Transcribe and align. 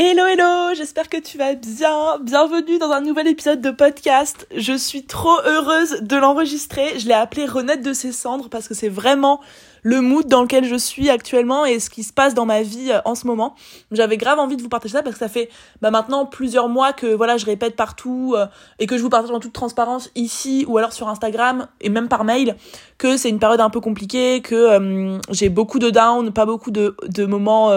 Hello 0.00 0.26
hello, 0.26 0.74
j'espère 0.76 1.08
que 1.08 1.16
tu 1.16 1.38
vas 1.38 1.54
bien. 1.54 2.20
Bienvenue 2.22 2.78
dans 2.78 2.92
un 2.92 3.00
nouvel 3.00 3.26
épisode 3.26 3.60
de 3.60 3.72
podcast. 3.72 4.46
Je 4.56 4.74
suis 4.74 5.04
trop 5.04 5.40
heureuse 5.44 6.02
de 6.02 6.16
l'enregistrer. 6.16 7.00
Je 7.00 7.08
l'ai 7.08 7.14
appelé 7.14 7.46
Renaître 7.46 7.82
de 7.82 7.92
ses 7.92 8.12
cendres 8.12 8.48
parce 8.48 8.68
que 8.68 8.74
c'est 8.74 8.88
vraiment 8.88 9.40
le 9.82 10.00
mood 10.00 10.26
dans 10.26 10.42
lequel 10.42 10.64
je 10.64 10.76
suis 10.76 11.10
actuellement 11.10 11.64
et 11.64 11.80
ce 11.80 11.90
qui 11.90 12.02
se 12.02 12.12
passe 12.12 12.34
dans 12.34 12.46
ma 12.46 12.62
vie 12.62 12.90
euh, 12.90 13.00
en 13.04 13.14
ce 13.14 13.26
moment. 13.26 13.54
J'avais 13.92 14.16
grave 14.16 14.38
envie 14.38 14.56
de 14.56 14.62
vous 14.62 14.68
partager 14.68 14.92
ça 14.92 15.02
parce 15.02 15.14
que 15.14 15.20
ça 15.20 15.28
fait 15.28 15.48
bah, 15.80 15.90
maintenant 15.90 16.26
plusieurs 16.26 16.68
mois 16.68 16.92
que 16.92 17.06
voilà, 17.06 17.36
je 17.36 17.46
répète 17.46 17.76
partout 17.76 18.34
euh, 18.36 18.46
et 18.78 18.86
que 18.86 18.96
je 18.96 19.02
vous 19.02 19.08
partage 19.08 19.30
en 19.30 19.40
toute 19.40 19.52
transparence 19.52 20.10
ici 20.14 20.64
ou 20.68 20.78
alors 20.78 20.92
sur 20.92 21.08
Instagram 21.08 21.68
et 21.80 21.88
même 21.88 22.08
par 22.08 22.24
mail 22.24 22.56
que 22.98 23.16
c'est 23.16 23.28
une 23.28 23.38
période 23.38 23.60
un 23.60 23.70
peu 23.70 23.80
compliquée, 23.80 24.40
que 24.42 24.54
euh, 24.54 25.18
j'ai 25.30 25.48
beaucoup 25.48 25.78
de 25.78 25.90
down, 25.90 26.32
pas 26.32 26.46
beaucoup 26.46 26.70
de, 26.70 26.96
de 27.06 27.26
moments 27.26 27.70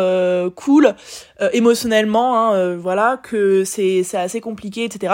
cool 0.56 0.96
émotionnellement, 1.54 2.54
hein, 2.54 2.76
voilà, 2.76 3.18
que 3.18 3.64
c'est 3.64 4.04
assez 4.16 4.42
compliqué, 4.42 4.84
etc. 4.86 5.14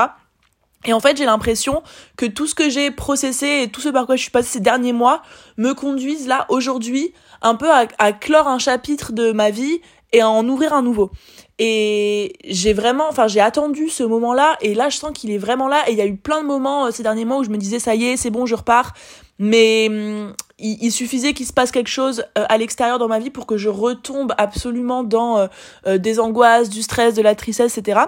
Et 0.85 0.93
en 0.93 0.99
fait, 0.99 1.17
j'ai 1.17 1.25
l'impression 1.25 1.81
que 2.17 2.25
tout 2.25 2.47
ce 2.47 2.55
que 2.55 2.69
j'ai 2.69 2.91
processé 2.91 3.63
et 3.63 3.67
tout 3.69 3.81
ce 3.81 3.89
par 3.89 4.05
quoi 4.05 4.15
je 4.15 4.21
suis 4.21 4.31
passée 4.31 4.49
ces 4.49 4.59
derniers 4.59 4.93
mois 4.93 5.21
me 5.57 5.73
conduisent 5.73 6.27
là, 6.27 6.45
aujourd'hui, 6.49 7.13
un 7.41 7.55
peu 7.55 7.69
à, 7.71 8.13
clore 8.13 8.47
un 8.47 8.59
chapitre 8.59 9.11
de 9.11 9.31
ma 9.31 9.49
vie 9.49 9.81
et 10.13 10.21
à 10.21 10.29
en 10.29 10.47
ouvrir 10.47 10.73
un 10.73 10.83
nouveau. 10.83 11.11
Et 11.59 12.33
j'ai 12.45 12.73
vraiment, 12.73 13.05
enfin, 13.09 13.27
j'ai 13.27 13.41
attendu 13.41 13.89
ce 13.89 14.03
moment-là 14.03 14.57
et 14.61 14.75
là, 14.75 14.89
je 14.89 14.97
sens 14.97 15.11
qu'il 15.13 15.31
est 15.31 15.39
vraiment 15.39 15.67
là. 15.67 15.83
Et 15.87 15.93
il 15.93 15.97
y 15.97 16.01
a 16.01 16.05
eu 16.05 16.15
plein 16.15 16.41
de 16.41 16.47
moments 16.47 16.85
euh, 16.85 16.91
ces 16.91 17.03
derniers 17.03 17.25
mois 17.25 17.39
où 17.39 17.43
je 17.43 17.49
me 17.49 17.57
disais, 17.57 17.79
ça 17.79 17.95
y 17.95 18.05
est, 18.05 18.17
c'est 18.17 18.29
bon, 18.29 18.45
je 18.45 18.55
repars. 18.55 18.93
Mais 19.39 19.85
il, 19.85 20.83
il, 20.83 20.91
suffisait 20.91 21.33
qu'il 21.33 21.45
se 21.45 21.53
passe 21.53 21.71
quelque 21.71 21.89
chose 21.89 22.23
euh, 22.37 22.45
à 22.49 22.57
l'extérieur 22.57 22.99
dans 22.99 23.07
ma 23.07 23.19
vie 23.19 23.29
pour 23.29 23.45
que 23.45 23.57
je 23.57 23.69
retombe 23.69 24.33
absolument 24.37 25.03
dans 25.03 25.47
euh, 25.85 25.97
des 25.97 26.19
angoisses, 26.19 26.69
du 26.69 26.81
stress, 26.81 27.15
de 27.15 27.21
la 27.21 27.35
tristesse, 27.35 27.77
etc. 27.77 28.01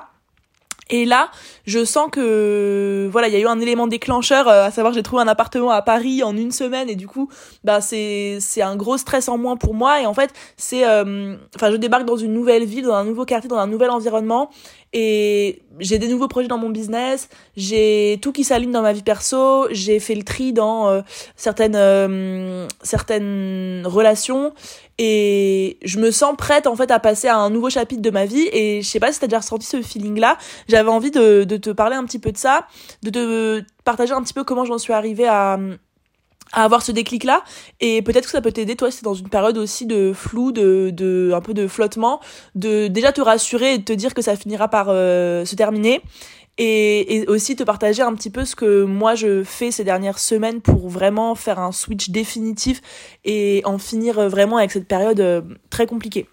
Et 0.92 1.06
là, 1.06 1.30
je 1.66 1.86
sens 1.86 2.10
que 2.12 3.08
voilà, 3.12 3.28
il 3.28 3.34
y 3.34 3.38
a 3.38 3.40
eu 3.40 3.46
un 3.46 3.60
élément 3.60 3.86
déclencheur, 3.86 4.48
euh, 4.48 4.66
à 4.66 4.72
savoir 4.72 4.92
j'ai 4.94 5.04
trouvé 5.04 5.22
un 5.22 5.28
appartement 5.28 5.70
à 5.70 5.84
Paris 5.84 6.24
en 6.24 6.36
une 6.36 6.52
semaine 6.52 6.90
et 6.90 6.96
du 6.96 7.08
coup, 7.08 7.30
bah 7.64 7.80
c'est 7.80 8.38
c'est 8.42 8.64
un 8.64 8.76
gros 8.76 8.98
stress 8.98 9.30
en 9.30 9.38
moins 9.38 9.56
pour 9.56 9.76
moi. 9.76 10.02
Et 10.02 10.08
en 10.08 10.14
fait 10.16 10.34
c'est, 10.58 10.88
euh, 10.88 11.36
enfin 11.56 11.70
je 11.72 11.76
débarque 11.76 12.06
dans 12.06 12.18
une 12.18 12.34
nouvelle 12.34 12.66
ville, 12.66 12.86
dans 12.86 12.96
un 12.96 13.04
nouveau 13.04 13.26
quartier, 13.26 13.48
dans 13.48 13.58
un 13.58 13.68
nouvel 13.68 13.92
environnement 13.92 14.50
et 14.92 15.62
j'ai 15.80 16.00
des 16.00 16.08
nouveaux 16.08 16.28
projets 16.28 16.48
dans 16.48 16.58
mon 16.58 16.70
business, 16.70 17.30
j'ai 17.56 18.18
tout 18.22 18.32
qui 18.32 18.44
s'aligne 18.44 18.72
dans 18.72 18.82
ma 18.82 18.92
vie 18.92 19.04
perso, 19.04 19.68
j'ai 19.72 20.00
fait 20.00 20.16
le 20.16 20.24
tri 20.24 20.52
dans 20.52 20.90
euh, 20.90 21.02
certaines 21.36 21.76
euh, 21.76 22.68
certaines 22.82 23.84
relations. 23.86 24.54
Et 24.98 25.78
je 25.86 25.98
me 26.00 26.12
sens 26.12 26.36
prête 26.38 26.68
en 26.68 26.76
fait 26.76 26.92
à 26.92 27.00
passer 27.00 27.28
à 27.28 27.38
un 27.38 27.50
nouveau 27.50 27.70
chapitre 27.70 28.02
de 28.02 28.10
ma 28.10 28.26
vie. 28.26 28.50
Et 28.52 28.82
je 28.82 28.88
sais 28.88 29.00
pas 29.00 29.14
si 29.14 29.20
t'as 29.20 29.28
déjà 29.28 29.40
ressenti 29.40 29.66
ce 29.66 29.82
feeling 29.82 30.20
là, 30.20 30.38
j'avais 30.68 30.90
envie 30.90 31.12
de, 31.12 31.44
de 31.44 31.58
te 31.58 31.70
parler 31.70 31.96
un 31.96 32.04
petit 32.04 32.20
peu 32.20 32.32
de 32.32 32.38
ça, 32.38 32.68
de 33.04 33.10
te 33.10 33.64
partager 33.86 34.14
un 34.14 34.22
petit 34.24 34.34
peu 34.34 34.44
comment 34.44 34.66
j'en 34.66 34.78
suis 34.78 34.94
arrivée 34.94 35.28
à 35.28 35.58
à 36.54 36.64
avoir 36.64 36.82
ce 36.82 36.92
déclic 36.92 37.24
là 37.24 37.44
et 37.80 38.02
peut-être 38.02 38.26
que 38.26 38.32
ça 38.32 38.42
peut 38.42 38.52
t'aider 38.52 38.76
toi 38.76 38.92
c'est 38.92 39.04
dans 39.04 39.14
une 39.14 39.30
période 39.30 39.58
aussi 39.58 39.86
de 39.86 40.14
flou 40.14 40.52
de 40.52 40.90
de 40.92 41.32
un 41.34 41.42
peu 41.42 41.54
de 41.54 41.68
flottement 41.68 42.20
de 42.56 42.88
déjà 42.88 43.12
te 43.12 43.22
rassurer 43.22 43.76
et 43.76 43.78
de 43.78 43.84
te 43.84 43.94
dire 43.94 44.14
que 44.14 44.22
ça 44.22 44.36
finira 44.36 44.68
par 44.68 44.88
euh, 44.90 45.46
se 45.46 45.56
terminer 45.56 46.02
et, 46.58 47.16
et 47.16 47.28
aussi 47.28 47.56
te 47.56 47.64
partager 47.64 48.02
un 48.02 48.14
petit 48.14 48.30
peu 48.30 48.46
ce 48.46 48.56
que 48.56 48.84
moi 48.84 49.16
je 49.16 49.44
fais 49.44 49.72
ces 49.72 49.84
dernières 49.84 50.20
semaines 50.20 50.62
pour 50.62 50.90
vraiment 50.90 51.36
faire 51.36 51.60
un 51.60 51.72
switch 51.72 52.10
définitif 52.10 52.82
et 53.26 53.62
en 53.66 53.78
finir 53.78 54.28
vraiment 54.30 54.58
avec 54.58 54.72
cette 54.72 54.88
période 54.88 55.20
euh, 55.20 55.42
très 55.70 55.88
compliquée. 55.88 56.28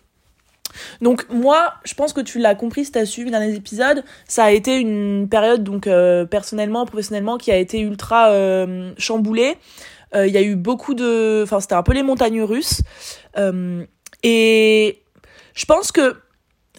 Donc 1.01 1.27
moi, 1.31 1.75
je 1.85 1.95
pense 1.95 2.13
que 2.13 2.21
tu 2.21 2.39
l'as 2.39 2.55
compris 2.55 2.85
si 2.85 2.93
t'as 2.93 3.05
suivi 3.05 3.31
les 3.31 3.55
épisodes, 3.55 4.05
ça 4.27 4.45
a 4.45 4.51
été 4.51 4.77
une 4.77 5.29
période 5.29 5.63
donc 5.63 5.87
euh, 5.87 6.25
personnellement, 6.25 6.87
professionnellement 6.87 7.39
qui 7.39 7.51
a 7.51 7.57
été 7.57 7.81
ultra 7.81 8.31
euh, 8.31 8.93
chamboulée. 8.99 9.57
Euh, 10.15 10.27
il 10.27 10.33
y 10.33 10.37
a 10.37 10.43
eu 10.43 10.57
beaucoup 10.57 10.95
de... 10.95 11.43
Enfin, 11.43 11.61
c'était 11.61 11.75
un 11.75 11.83
peu 11.83 11.93
les 11.93 12.03
montagnes 12.03 12.43
russes. 12.43 12.83
Euh, 13.37 13.85
et 14.23 15.03
je 15.55 15.65
pense 15.65 15.93
que 15.93 16.17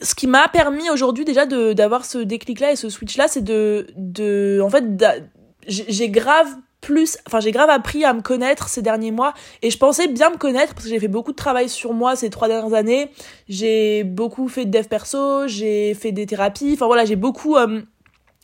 ce 0.01 0.15
qui 0.15 0.27
m'a 0.27 0.47
permis 0.47 0.89
aujourd'hui 0.89 1.25
déjà 1.25 1.45
d'avoir 1.45 2.05
ce 2.05 2.19
déclic-là 2.19 2.71
et 2.71 2.75
ce 2.75 2.89
switch-là, 2.89 3.27
c'est 3.27 3.43
de, 3.43 3.87
de... 3.95 4.61
En 4.63 4.69
fait, 4.69 4.83
j'ai 5.67 6.09
grave 6.09 6.47
plus, 6.79 7.17
enfin 7.25 7.39
j'ai 7.39 7.51
grave 7.51 7.69
appris 7.69 8.05
à 8.05 8.13
me 8.13 8.21
connaître 8.21 8.69
ces 8.69 8.81
derniers 8.81 9.11
mois 9.11 9.33
et 9.61 9.71
je 9.71 9.77
pensais 9.77 10.07
bien 10.07 10.29
me 10.29 10.37
connaître 10.37 10.73
parce 10.73 10.85
que 10.85 10.89
j'ai 10.89 10.99
fait 10.99 11.07
beaucoup 11.07 11.31
de 11.31 11.35
travail 11.35 11.69
sur 11.69 11.93
moi 11.93 12.15
ces 12.15 12.29
trois 12.29 12.47
dernières 12.47 12.73
années. 12.73 13.11
J'ai 13.49 14.03
beaucoup 14.03 14.47
fait 14.47 14.65
de 14.65 14.71
dev 14.71 14.85
perso, 14.85 15.47
j'ai 15.47 15.93
fait 15.95 16.11
des 16.11 16.25
thérapies, 16.25 16.73
enfin 16.73 16.85
voilà 16.85 17.03
j'ai 17.03 17.15
beaucoup, 17.15 17.57
euh, 17.57 17.81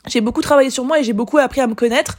j'ai 0.08 0.20
beaucoup 0.20 0.42
travaillé 0.42 0.72
sur 0.72 0.84
moi 0.84 1.00
et 1.00 1.04
j'ai 1.04 1.14
beaucoup 1.14 1.38
appris 1.38 1.62
à 1.62 1.68
me 1.68 1.76
connaître. 1.76 2.18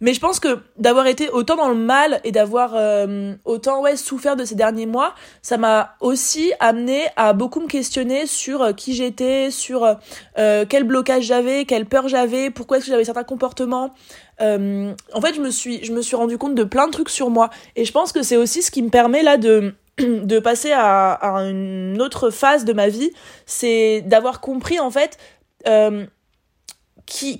Mais 0.00 0.14
je 0.14 0.20
pense 0.20 0.40
que 0.40 0.58
d'avoir 0.78 1.06
été 1.06 1.28
autant 1.28 1.56
dans 1.56 1.68
le 1.68 1.74
mal 1.74 2.20
et 2.24 2.32
d'avoir 2.32 2.72
euh, 2.74 3.34
autant 3.44 3.82
ouais 3.82 3.96
souffert 3.96 4.36
de 4.36 4.44
ces 4.44 4.54
derniers 4.54 4.86
mois, 4.86 5.14
ça 5.42 5.58
m'a 5.58 5.96
aussi 6.00 6.52
amené 6.58 7.04
à 7.16 7.32
beaucoup 7.32 7.60
me 7.60 7.66
questionner 7.66 8.26
sur 8.26 8.62
euh, 8.62 8.72
qui 8.72 8.94
j'étais, 8.94 9.50
sur 9.50 9.96
euh, 10.38 10.64
quel 10.68 10.84
blocage 10.84 11.24
j'avais, 11.24 11.64
quelle 11.66 11.86
peur 11.86 12.08
j'avais, 12.08 12.50
pourquoi 12.50 12.78
est-ce 12.78 12.86
que 12.86 12.92
j'avais 12.92 13.04
certains 13.04 13.24
comportements. 13.24 13.92
Euh, 14.40 14.94
en 15.12 15.20
fait, 15.20 15.34
je 15.34 15.40
me 15.40 15.50
suis 15.50 15.84
je 15.84 15.92
me 15.92 16.00
suis 16.00 16.16
rendu 16.16 16.38
compte 16.38 16.54
de 16.54 16.64
plein 16.64 16.86
de 16.86 16.92
trucs 16.92 17.10
sur 17.10 17.28
moi 17.28 17.50
et 17.76 17.84
je 17.84 17.92
pense 17.92 18.12
que 18.12 18.22
c'est 18.22 18.36
aussi 18.36 18.62
ce 18.62 18.70
qui 18.70 18.82
me 18.82 18.88
permet 18.88 19.22
là 19.22 19.36
de 19.36 19.74
de 19.98 20.38
passer 20.38 20.72
à, 20.72 21.12
à 21.12 21.42
une 21.42 22.00
autre 22.00 22.30
phase 22.30 22.64
de 22.64 22.72
ma 22.72 22.88
vie, 22.88 23.10
c'est 23.44 24.02
d'avoir 24.06 24.40
compris 24.40 24.80
en 24.80 24.90
fait 24.90 25.18
euh, 25.66 26.06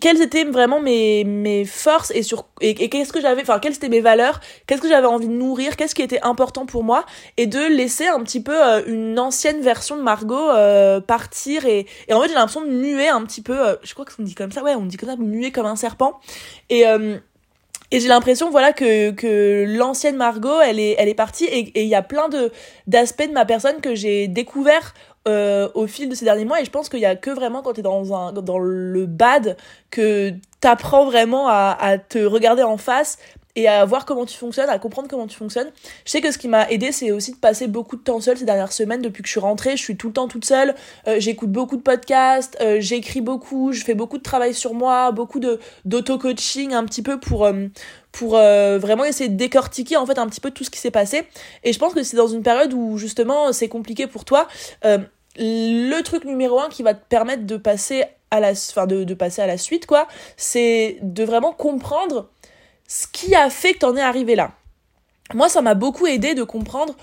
quelles 0.01 0.21
étaient 0.21 0.45
vraiment 0.45 0.81
mes, 0.81 1.25
mes 1.25 1.65
forces 1.65 2.11
et 2.11 2.23
sur 2.23 2.47
et, 2.61 2.75
qu'est-ce 2.75 3.13
que 3.13 3.21
j'avais 3.21 3.43
enfin 3.43 3.59
quelles 3.61 3.75
étaient 3.75 3.89
mes 3.89 4.01
valeurs 4.01 4.41
qu'est-ce 4.67 4.81
que 4.81 4.89
j'avais 4.89 5.07
envie 5.07 5.29
de 5.29 5.33
nourrir 5.33 5.77
qu'est-ce 5.77 5.95
qui 5.95 6.03
était 6.03 6.21
important 6.23 6.67
pour 6.67 6.83
moi 6.83 7.07
et 7.37 7.47
de 7.47 7.61
laisser 7.61 8.09
un 8.09 8.21
petit 8.23 8.43
peu 8.43 8.61
euh, 8.61 8.83
une 8.87 9.19
ancienne 9.19 9.61
version 9.61 9.97
de 9.97 10.03
Margot 10.03 10.51
euh, 10.51 11.01
partir 11.01 11.67
et, 11.67 11.87
et 12.09 12.13
en 12.13 12.21
fait 12.21 12.29
j'ai 12.29 12.35
l'impression 12.35 12.63
de 12.63 12.71
muer 12.71 13.09
un 13.09 13.23
petit 13.25 13.43
peu 13.43 13.69
euh, 13.69 13.77
je 13.83 13.95
crois 13.95 14.05
qu'on 14.05 14.23
dit 14.23 14.35
comme 14.35 14.53
ça 14.53 14.63
ouais 14.63 14.75
on 14.75 14.87
dit 14.87 14.97
comme 14.97 15.09
ça 15.09 15.17
muer 15.17 15.53
comme 15.53 15.67
un 15.67 15.77
serpent 15.77 16.21
et 16.69 16.85
et 17.91 18.01
j'ai 18.01 18.09
l'impression 18.09 18.51
voilà 18.51 18.73
que 18.73 19.11
que 19.11 19.65
l'ancienne 19.67 20.17
Margot 20.17 20.61
elle 20.61 20.79
est 20.79 20.95
elle 20.99 21.09
est 21.09 21.15
partie 21.15 21.45
et 21.45 21.83
il 21.83 21.89
y 21.89 21.95
a 21.95 22.03
plein 22.03 22.29
de 22.29 22.53
d'aspects 22.87 23.27
de 23.27 23.33
ma 23.33 23.45
personne 23.45 23.81
que 23.81 23.95
j'ai 23.95 24.29
découvert 24.29 24.95
euh, 25.29 25.69
au 25.75 25.87
fil 25.87 26.09
de 26.09 26.15
ces 26.15 26.25
derniers 26.25 26.45
mois 26.45 26.61
et 26.61 26.65
je 26.65 26.71
pense 26.71 26.89
qu'il 26.89 27.01
y 27.01 27.07
a 27.07 27.17
que 27.17 27.31
vraiment 27.31 27.63
quand 27.63 27.75
t'es 27.75 27.83
dans 27.83 28.15
un 28.15 28.33
dans 28.33 28.59
le 28.59 29.07
bad 29.07 29.57
que 29.91 30.33
t'apprends 30.61 31.05
vraiment 31.05 31.49
à, 31.49 31.77
à 31.79 31.99
te 31.99 32.19
regarder 32.19 32.63
en 32.63 32.77
face 32.77 33.19
et 33.57 33.69
à 33.69 33.85
voir 33.85 34.07
comment 34.07 34.27
tu 34.27 34.37
fonctionnes, 34.37 34.69
à 34.69 34.79
comprendre 34.79 35.09
comment 35.09 35.27
tu 35.27 35.37
fonctionnes. 35.37 35.71
Je 36.05 36.11
sais 36.11 36.21
que 36.21 36.31
ce 36.31 36.39
qui 36.39 36.49
m'a 36.49 36.69
aidé, 36.71 36.93
c'est 36.93 37.11
aussi 37.11 37.33
de 37.33 37.37
passer 37.37 37.67
beaucoup 37.67 37.97
de 37.97 38.03
temps 38.03 38.21
seule 38.21 38.39
ces 38.39 38.45
dernières 38.45 38.73
semaines. 38.73 39.03
Depuis 39.03 39.23
que 39.23 39.29
je 39.29 39.33
suis 39.33 39.41
rentrée, 39.41 39.77
je 39.77 39.83
suis 39.83 39.97
tout 39.97 40.09
le 40.09 40.13
temps 40.13 40.29
toute 40.29 40.45
seule. 40.45 40.75
Euh, 41.09 41.17
j'écoute 41.19 41.51
beaucoup 41.51 41.77
de 41.77 41.83
podcasts, 41.83 42.57
euh, 42.61 42.79
j'écris 42.81 43.21
beaucoup, 43.21 43.73
je 43.73 43.83
fais 43.83 43.95
beaucoup 43.95 44.19
de 44.19 44.23
travail 44.23 44.55
sur 44.55 44.75
moi, 44.75 45.13
beaucoup 45.13 45.41
de 45.41 45.59
d'auto-coaching 45.85 46.75
un 46.75 46.85
petit 46.85 47.03
peu 47.03 47.19
pour 47.19 47.45
euh, 47.45 47.67
pour 48.13 48.33
vraiment 48.33 49.05
essayer 49.05 49.29
de 49.29 49.37
décortiquer 49.37 49.97
en 49.97 50.05
fait 50.05 50.19
un 50.19 50.27
petit 50.27 50.41
peu 50.41 50.51
tout 50.51 50.65
ce 50.65 50.71
qui 50.71 50.81
s'est 50.81 50.91
passé. 50.91 51.23
Et 51.63 51.73
je 51.73 51.79
pense 51.79 51.95
que 51.95 52.03
c'est 52.03 52.17
dans 52.17 52.27
une 52.27 52.43
période 52.43 52.73
où 52.73 52.99
justement 52.99 53.53
c'est 53.53 53.69
compliqué 53.69 54.09
pour 54.09 54.25
toi. 54.25 54.49
le 55.37 56.01
truc 56.03 56.25
numéro 56.25 56.59
un 56.59 56.69
qui 56.69 56.83
va 56.83 56.95
te 56.95 57.07
permettre 57.09 57.47
de 57.47 57.57
passer 57.57 58.05
à 58.33 58.41
la, 58.41 58.55
fin 58.55 58.87
de, 58.87 59.05
de 59.05 59.15
passer 59.15 59.43
à 59.43 59.47
la 59.47 59.59
suite 59.59 59.87
quoi, 59.87 60.09
c'est 60.37 60.99
de 61.03 61.23
vraiment 61.23 61.53
comprendre 61.53 62.29
ce 62.91 63.07
qui 63.07 63.37
a 63.37 63.51
fait 63.51 63.75
que 63.75 63.79
t'en 63.79 63.95
es 63.95 64.01
arrivé 64.03 64.35
là. 64.35 64.51
Moi, 65.33 65.49
ça 65.49 65.63
m'a 65.63 65.75
beaucoup 65.75 66.09
aidé 66.09 66.35
de 66.35 66.43
comprendre 66.43 66.97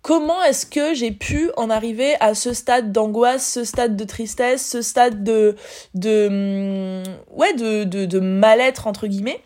comment 0.00 0.42
est-ce 0.42 0.64
que 0.64 0.94
j'ai 0.94 1.10
pu 1.10 1.50
en 1.58 1.68
arriver 1.68 2.14
à 2.20 2.34
ce 2.34 2.54
stade 2.54 2.90
d'angoisse, 2.90 3.46
ce 3.52 3.64
stade 3.64 3.96
de 3.96 4.04
tristesse, 4.04 4.66
ce 4.66 4.80
stade 4.80 5.22
de 5.22 5.56
de 5.92 7.04
hum, 7.04 7.36
ouais 7.36 7.52
de, 7.52 7.84
de 7.84 8.18
mal-être 8.18 8.86
entre 8.86 9.06
guillemets. 9.06 9.42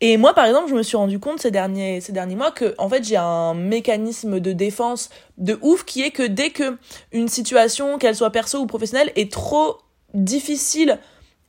Et 0.00 0.18
moi, 0.18 0.34
par 0.34 0.44
exemple, 0.44 0.68
je 0.70 0.76
me 0.76 0.84
suis 0.84 0.96
rendu 0.96 1.18
compte 1.18 1.40
ces 1.40 1.50
derniers, 1.50 2.00
ces 2.00 2.12
derniers 2.12 2.36
mois 2.36 2.52
que, 2.52 2.76
en 2.78 2.88
fait, 2.88 3.02
j'ai 3.02 3.16
un 3.16 3.54
mécanisme 3.54 4.38
de 4.38 4.52
défense 4.52 5.10
de 5.36 5.58
ouf 5.62 5.84
qui 5.84 6.02
est 6.02 6.12
que 6.12 6.22
dès 6.22 6.50
que 6.50 6.78
une 7.10 7.26
situation, 7.26 7.98
qu'elle 7.98 8.14
soit 8.14 8.30
perso 8.30 8.60
ou 8.60 8.66
professionnelle, 8.66 9.10
est 9.16 9.32
trop 9.32 9.78
difficile 10.14 11.00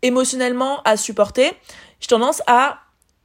émotionnellement 0.01 0.81
à 0.86 0.98
supporter, 0.98 1.51
j'ai 2.00 2.07
tendance 2.07 2.42
à 2.48 2.80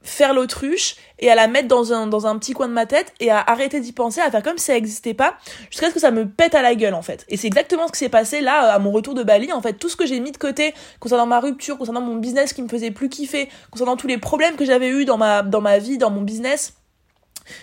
faire 0.05 0.33
l'autruche 0.33 0.95
et 1.19 1.29
à 1.29 1.35
la 1.35 1.47
mettre 1.47 1.67
dans 1.67 1.91
un, 1.91 2.07
dans 2.07 2.27
un 2.27 2.37
petit 2.37 2.53
coin 2.53 2.67
de 2.67 2.73
ma 2.73 2.85
tête 2.85 3.13
et 3.19 3.31
à 3.31 3.39
arrêter 3.39 3.79
d'y 3.79 3.91
penser, 3.91 4.21
à 4.21 4.29
faire 4.31 4.43
comme 4.43 4.57
si 4.57 4.65
ça 4.65 4.73
n'existait 4.73 5.13
pas, 5.13 5.35
jusqu'à 5.69 5.89
ce 5.89 5.93
que 5.93 5.99
ça 5.99 6.11
me 6.11 6.27
pète 6.27 6.55
à 6.55 6.61
la 6.61 6.75
gueule 6.75 6.93
en 6.93 7.01
fait. 7.01 7.25
Et 7.29 7.37
c'est 7.37 7.47
exactement 7.47 7.87
ce 7.87 7.93
qui 7.93 7.99
s'est 7.99 8.09
passé 8.09 8.41
là 8.41 8.73
à 8.73 8.79
mon 8.79 8.91
retour 8.91 9.13
de 9.13 9.23
Bali. 9.23 9.51
En 9.51 9.61
fait, 9.61 9.73
tout 9.73 9.89
ce 9.89 9.95
que 9.95 10.05
j'ai 10.05 10.19
mis 10.19 10.31
de 10.31 10.37
côté 10.37 10.73
concernant 10.99 11.25
ma 11.25 11.39
rupture, 11.39 11.77
concernant 11.77 12.01
mon 12.01 12.15
business 12.15 12.53
qui 12.53 12.61
me 12.61 12.69
faisait 12.69 12.91
plus 12.91 13.09
kiffer, 13.09 13.49
concernant 13.71 13.97
tous 13.97 14.07
les 14.07 14.17
problèmes 14.17 14.55
que 14.55 14.65
j'avais 14.65 14.89
eu 14.89 15.05
dans 15.05 15.17
ma, 15.17 15.41
dans 15.41 15.61
ma 15.61 15.79
vie, 15.79 15.97
dans 15.97 16.11
mon 16.11 16.21
business, 16.21 16.73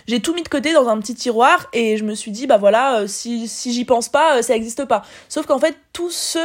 j'ai 0.07 0.21
tout 0.21 0.35
mis 0.35 0.43
de 0.43 0.49
côté 0.49 0.73
dans 0.73 0.89
un 0.89 0.99
petit 0.99 1.15
tiroir 1.15 1.69
et 1.73 1.97
je 1.97 2.05
me 2.05 2.15
suis 2.15 2.31
dit 2.31 2.47
bah 2.47 2.57
voilà, 2.57 3.01
euh, 3.01 3.07
si, 3.07 3.49
si 3.49 3.73
j'y 3.73 3.85
pense 3.85 4.09
pas, 4.09 4.39
euh, 4.39 4.43
ça 4.43 4.55
n'existe 4.55 4.85
pas. 4.85 5.03
Sauf 5.29 5.47
qu'en 5.47 5.59
fait, 5.59 5.77
tout 5.93 6.11
ce 6.11 6.39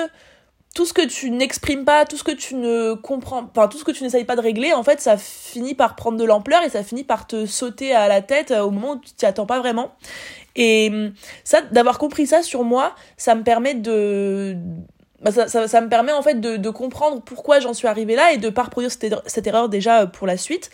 tout 0.78 0.86
ce 0.86 0.94
que 0.94 1.02
tu 1.02 1.32
n'exprimes 1.32 1.86
pas, 1.86 2.06
tout 2.06 2.18
ce 2.18 2.24
que 2.24 2.32
tu 2.32 2.54
ne 2.54 2.94
comprends, 2.94 3.50
enfin 3.50 3.68
tout 3.68 3.80
ce 3.80 3.84
que 3.84 3.90
tu 3.90 4.04
n'essayes 4.04 4.26
pas 4.26 4.36
de 4.36 4.42
régler, 4.42 4.74
en 4.74 4.84
fait, 4.84 5.02
ça 5.02 5.18
finit 5.18 5.74
par 5.74 5.96
prendre 5.96 6.20
de 6.20 6.24
l'ampleur 6.24 6.62
et 6.62 6.70
ça 6.70 6.84
finit 6.84 7.04
par 7.04 7.26
te 7.26 7.48
sauter 7.48 7.96
à 7.96 8.08
la 8.08 8.22
tête 8.22 8.52
au 8.52 8.70
moment 8.70 8.92
où 8.92 9.00
tu 9.00 9.12
t'y 9.12 9.26
attends 9.26 9.48
pas 9.48 9.58
vraiment. 9.58 9.96
Et 10.56 10.90
hum, 10.92 11.14
ça, 11.44 11.62
d'avoir 11.62 11.98
compris 11.98 12.28
ça 12.28 12.44
sur 12.44 12.64
moi, 12.64 12.94
ça 13.18 13.34
me 13.34 13.42
permet 13.42 13.74
de 13.74 14.56
bah 15.20 15.32
ça, 15.32 15.48
ça, 15.48 15.82
me 15.82 15.90
permet 15.90 16.12
en 16.12 16.22
fait 16.22 16.40
de, 16.40 16.70
comprendre 16.70 17.24
pourquoi 17.24 17.60
j'en 17.60 17.74
suis 17.74 17.88
arrivée 17.88 18.16
là 18.16 18.34
et 18.34 18.38
de 18.38 18.52
pas 18.52 18.62
reproduire 18.62 18.92
cette, 18.92 19.06
erreur, 19.06 19.24
cette 19.26 19.48
erreur 19.48 19.70
déjà 19.70 20.06
pour 20.06 20.28
la 20.28 20.38
suite. 20.38 20.70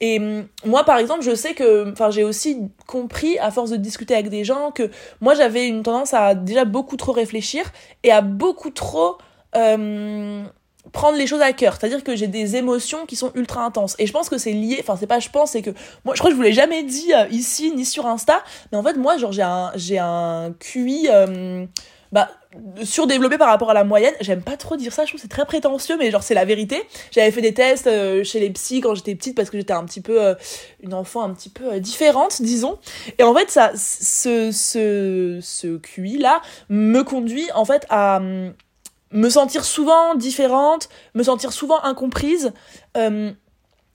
Et 0.00 0.18
hum, 0.18 0.48
moi, 0.64 0.82
par 0.82 0.98
exemple, 0.98 1.22
je 1.22 1.32
sais 1.32 1.54
que, 1.54 1.92
enfin, 1.92 2.10
j'ai 2.10 2.24
aussi 2.24 2.58
compris 2.88 3.38
à 3.38 3.52
force 3.52 3.70
de 3.70 3.76
discuter 3.76 4.14
avec 4.14 4.30
des 4.30 4.42
gens 4.42 4.72
que 4.72 4.90
moi, 5.20 5.34
j'avais 5.34 5.68
une 5.68 5.84
tendance 5.84 6.12
à 6.12 6.34
déjà 6.34 6.64
beaucoup 6.64 6.96
trop 6.96 7.12
réfléchir 7.12 7.72
et 8.02 8.10
à 8.10 8.20
beaucoup 8.20 8.70
trop 8.70 9.16
euh, 9.56 10.44
prendre 10.92 11.16
les 11.16 11.26
choses 11.26 11.40
à 11.40 11.52
cœur. 11.52 11.76
C'est-à-dire 11.78 12.04
que 12.04 12.14
j'ai 12.14 12.26
des 12.26 12.56
émotions 12.56 13.06
qui 13.06 13.16
sont 13.16 13.32
ultra 13.34 13.64
intenses. 13.64 13.96
Et 13.98 14.06
je 14.06 14.12
pense 14.12 14.28
que 14.28 14.38
c'est 14.38 14.52
lié, 14.52 14.78
enfin, 14.80 14.96
c'est 14.98 15.06
pas 15.06 15.18
je 15.18 15.28
pense, 15.30 15.52
c'est 15.52 15.62
que 15.62 15.70
moi, 16.04 16.14
je 16.14 16.20
crois 16.20 16.30
que 16.30 16.32
je 16.32 16.36
vous 16.36 16.42
l'ai 16.42 16.52
jamais 16.52 16.82
dit 16.82 17.12
euh, 17.14 17.26
ici 17.30 17.72
ni 17.74 17.84
sur 17.84 18.06
Insta, 18.06 18.42
mais 18.70 18.78
en 18.78 18.82
fait, 18.82 18.94
moi, 18.94 19.16
genre, 19.16 19.32
j'ai 19.32 19.42
un, 19.42 19.72
j'ai 19.76 19.98
un 19.98 20.54
QI, 20.58 21.08
euh, 21.10 21.66
bah, 22.12 22.30
surdéveloppé 22.84 23.38
par 23.38 23.48
rapport 23.48 23.70
à 23.70 23.74
la 23.74 23.82
moyenne. 23.82 24.14
J'aime 24.20 24.42
pas 24.42 24.56
trop 24.56 24.76
dire 24.76 24.92
ça, 24.92 25.04
je 25.04 25.10
trouve 25.10 25.20
c'est 25.20 25.26
très 25.26 25.46
prétentieux, 25.46 25.96
mais 25.98 26.12
genre 26.12 26.22
c'est 26.22 26.34
la 26.34 26.44
vérité. 26.44 26.80
J'avais 27.10 27.32
fait 27.32 27.40
des 27.40 27.54
tests 27.54 27.90
chez 28.22 28.38
les 28.38 28.50
psys 28.50 28.80
quand 28.80 28.94
j'étais 28.94 29.16
petite 29.16 29.34
parce 29.34 29.50
que 29.50 29.58
j'étais 29.58 29.72
un 29.72 29.84
petit 29.84 30.00
peu 30.00 30.36
une 30.80 30.94
enfant 30.94 31.22
un 31.22 31.34
petit 31.34 31.48
peu 31.48 31.80
différente, 31.80 32.40
disons. 32.40 32.78
Et 33.18 33.24
en 33.24 33.34
fait, 33.34 33.50
ça, 33.50 33.72
ce, 33.74 34.52
ce, 34.52 35.40
ce 35.42 35.76
QI 35.78 36.18
là 36.18 36.40
me 36.68 37.02
conduit 37.02 37.50
en 37.56 37.64
fait 37.64 37.84
à 37.90 38.18
hum, 38.18 38.52
me 39.14 39.30
sentir 39.30 39.64
souvent 39.64 40.14
différente, 40.14 40.90
me 41.14 41.22
sentir 41.22 41.52
souvent 41.52 41.82
incomprise. 41.82 42.52
Hum, 42.94 43.34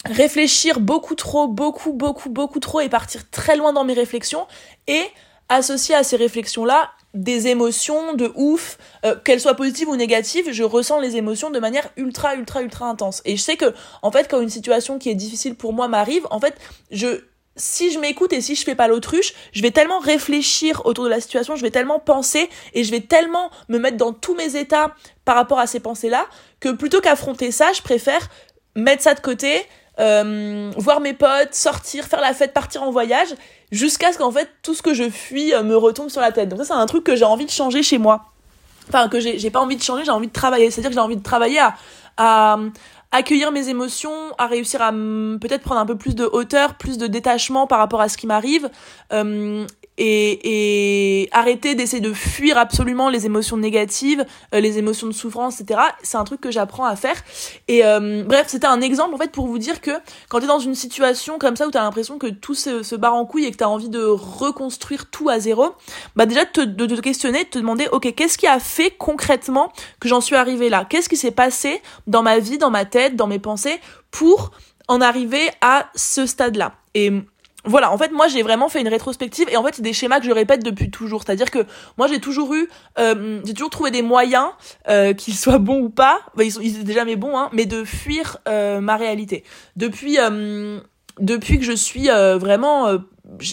réfléchir 0.05 0.79
beaucoup 0.79 1.15
trop, 1.15 1.47
beaucoup, 1.47 1.91
beaucoup, 1.91 2.29
beaucoup 2.29 2.59
trop 2.59 2.79
et 2.79 2.89
partir 2.89 3.29
très 3.29 3.57
loin 3.57 3.73
dans 3.73 3.83
mes 3.83 3.93
réflexions 3.93 4.47
et 4.87 5.03
associer 5.49 5.93
à 5.93 6.03
ces 6.03 6.15
réflexions-là 6.15 6.91
des 7.15 7.47
émotions 7.47 8.13
de 8.13 8.31
ouf, 8.35 8.77
euh, 9.03 9.15
qu'elles 9.15 9.41
soient 9.41 9.55
positives 9.55 9.89
ou 9.89 9.95
négatives, 9.95 10.51
je 10.51 10.63
ressens 10.63 10.99
les 10.99 11.15
émotions 11.15 11.49
de 11.49 11.59
manière 11.59 11.89
ultra, 11.97 12.35
ultra, 12.35 12.61
ultra 12.61 12.87
intense. 12.87 13.23
Et 13.25 13.35
je 13.35 13.41
sais 13.41 13.57
que, 13.57 13.73
en 14.03 14.11
fait, 14.11 14.29
quand 14.29 14.39
une 14.41 14.49
situation 14.49 14.99
qui 14.99 15.09
est 15.09 15.15
difficile 15.15 15.55
pour 15.55 15.73
moi 15.73 15.87
m'arrive, 15.87 16.27
en 16.29 16.39
fait, 16.39 16.55
je, 16.91 17.21
si 17.59 17.91
je 17.91 17.99
m'écoute 17.99 18.33
et 18.33 18.41
si 18.41 18.55
je 18.55 18.63
fais 18.63 18.73
pas 18.73 18.87
l'autruche, 18.87 19.33
je 19.51 19.61
vais 19.61 19.71
tellement 19.71 19.99
réfléchir 19.99 20.81
autour 20.85 21.03
de 21.03 21.09
la 21.09 21.19
situation, 21.19 21.55
je 21.55 21.61
vais 21.61 21.71
tellement 21.71 21.99
penser 21.99 22.49
et 22.73 22.83
je 22.83 22.91
vais 22.91 23.01
tellement 23.01 23.51
me 23.67 23.77
mettre 23.77 23.97
dans 23.97 24.13
tous 24.13 24.33
mes 24.33 24.55
états 24.55 24.95
par 25.25 25.35
rapport 25.35 25.59
à 25.59 25.67
ces 25.67 25.79
pensées-là, 25.79 26.25
que 26.59 26.69
plutôt 26.69 27.01
qu'affronter 27.01 27.51
ça, 27.51 27.71
je 27.73 27.81
préfère 27.81 28.29
mettre 28.75 29.03
ça 29.03 29.13
de 29.13 29.19
côté, 29.19 29.65
euh, 29.99 30.71
voir 30.77 31.01
mes 31.01 31.13
potes, 31.13 31.53
sortir, 31.53 32.05
faire 32.05 32.21
la 32.21 32.33
fête, 32.33 32.53
partir 32.53 32.83
en 32.83 32.91
voyage, 32.91 33.27
jusqu'à 33.71 34.13
ce 34.13 34.17
qu'en 34.17 34.31
fait 34.31 34.49
tout 34.63 34.73
ce 34.73 34.81
que 34.81 34.93
je 34.93 35.09
fuis 35.09 35.53
euh, 35.53 35.61
me 35.61 35.75
retombe 35.75 36.09
sur 36.09 36.21
la 36.21 36.31
tête. 36.31 36.49
Donc 36.49 36.59
ça 36.59 36.65
c'est 36.65 36.73
un 36.73 36.85
truc 36.85 37.03
que 37.03 37.15
j'ai 37.15 37.25
envie 37.25 37.45
de 37.45 37.51
changer 37.51 37.83
chez 37.83 37.97
moi. 37.97 38.25
Enfin 38.87 39.07
que 39.09 39.19
j'ai 39.19 39.51
pas 39.51 39.59
envie 39.59 39.75
de 39.75 39.83
changer, 39.83 40.05
j'ai 40.05 40.11
envie 40.11 40.27
de 40.27 40.33
travailler. 40.33 40.71
C'est-à-dire 40.71 40.89
que 40.89 40.95
j'ai 40.95 41.01
envie 41.01 41.17
de 41.17 41.23
travailler 41.23 41.59
à, 41.59 41.75
à 42.17 42.57
accueillir 43.11 43.51
mes 43.51 43.69
émotions, 43.69 44.33
à 44.37 44.47
réussir 44.47 44.81
à 44.81 44.91
peut-être 44.91 45.63
prendre 45.63 45.81
un 45.81 45.85
peu 45.85 45.97
plus 45.97 46.15
de 46.15 46.25
hauteur, 46.25 46.75
plus 46.75 46.97
de 46.97 47.07
détachement 47.07 47.67
par 47.67 47.79
rapport 47.79 48.01
à 48.01 48.09
ce 48.09 48.17
qui 48.17 48.27
m'arrive, 48.27 48.69
euh, 49.13 49.65
et, 49.99 51.23
et 51.23 51.29
arrêter 51.33 51.75
d'essayer 51.75 52.01
de 52.01 52.13
fuir 52.13 52.57
absolument 52.57 53.09
les 53.09 53.25
émotions 53.25 53.57
négatives, 53.57 54.25
euh, 54.55 54.61
les 54.61 54.77
émotions 54.77 55.07
de 55.07 55.11
souffrance, 55.11 55.59
etc. 55.59 55.81
C'est 56.01 56.17
un 56.17 56.23
truc 56.23 56.39
que 56.39 56.51
j'apprends 56.51 56.85
à 56.85 56.95
faire. 56.95 57.17
Et 57.67 57.85
euh, 57.85 58.23
bref, 58.25 58.45
c'était 58.47 58.67
un 58.67 58.79
exemple 58.79 59.13
en 59.13 59.17
fait 59.17 59.31
pour 59.31 59.45
vous 59.45 59.59
dire 59.59 59.81
que 59.81 59.91
quand 60.29 60.39
t'es 60.39 60.47
dans 60.47 60.59
une 60.59 60.73
situation 60.73 61.37
comme 61.37 61.57
ça 61.57 61.67
où 61.67 61.71
t'as 61.71 61.83
l'impression 61.83 62.17
que 62.17 62.27
tout 62.27 62.55
se, 62.55 62.81
se 62.81 62.95
barre 62.95 63.15
en 63.15 63.25
couille 63.25 63.45
et 63.45 63.51
que 63.51 63.57
t'as 63.57 63.67
envie 63.67 63.89
de 63.89 64.03
reconstruire 64.03 65.09
tout 65.11 65.27
à 65.27 65.39
zéro, 65.39 65.75
bah 66.15 66.25
déjà 66.25 66.45
de 66.45 66.49
te, 66.49 66.61
de 66.61 66.85
te 66.85 67.01
questionner, 67.01 67.43
de 67.43 67.49
te 67.49 67.59
demander 67.59 67.87
ok 67.91 68.13
qu'est-ce 68.15 68.37
qui 68.37 68.47
a 68.47 68.59
fait 68.59 68.91
concrètement 68.91 69.71
que 69.99 70.07
j'en 70.07 70.21
suis 70.21 70.37
arrivée 70.37 70.69
là? 70.69 70.85
Qu'est-ce 70.89 71.09
qui 71.09 71.17
s'est 71.17 71.31
passé 71.31 71.81
dans 72.07 72.23
ma 72.23 72.39
vie, 72.39 72.57
dans 72.57 72.71
ma 72.71 72.85
tête, 72.85 73.17
dans 73.17 73.27
mes 73.27 73.39
pensées 73.39 73.79
pour 74.11 74.51
en 74.87 75.01
arriver 75.01 75.49
à 75.59 75.89
ce 75.93 76.25
stade-là? 76.25 76.73
Et 76.95 77.11
voilà, 77.65 77.91
en 77.91 77.97
fait, 77.97 78.11
moi 78.11 78.27
j'ai 78.27 78.41
vraiment 78.41 78.69
fait 78.69 78.79
une 78.79 78.87
rétrospective 78.87 79.47
et 79.51 79.57
en 79.57 79.63
fait 79.63 79.75
c'est 79.75 79.81
des 79.81 79.93
schémas 79.93 80.19
que 80.19 80.25
je 80.25 80.31
répète 80.31 80.63
depuis 80.63 80.89
toujours. 80.89 81.23
C'est-à-dire 81.23 81.51
que 81.51 81.59
moi 81.97 82.07
j'ai 82.07 82.19
toujours 82.19 82.53
eu, 82.53 82.69
euh, 82.97 83.41
j'ai 83.43 83.53
toujours 83.53 83.69
trouvé 83.69 83.91
des 83.91 84.01
moyens, 84.01 84.47
euh, 84.87 85.13
qu'ils 85.13 85.35
soient 85.35 85.57
bons 85.57 85.81
ou 85.81 85.89
pas, 85.89 86.21
ils, 86.39 86.51
sont, 86.51 86.61
ils 86.61 86.79
étaient 86.79 86.93
jamais 86.93 87.17
bons, 87.17 87.37
hein, 87.37 87.49
mais 87.51 87.65
de 87.65 87.83
fuir 87.83 88.37
euh, 88.47 88.79
ma 88.79 88.95
réalité. 88.95 89.43
Depuis, 89.75 90.17
euh, 90.19 90.79
depuis 91.19 91.59
que 91.59 91.65
je 91.65 91.73
suis 91.73 92.09
euh, 92.09 92.37
vraiment, 92.37 92.87
euh, 92.87 92.99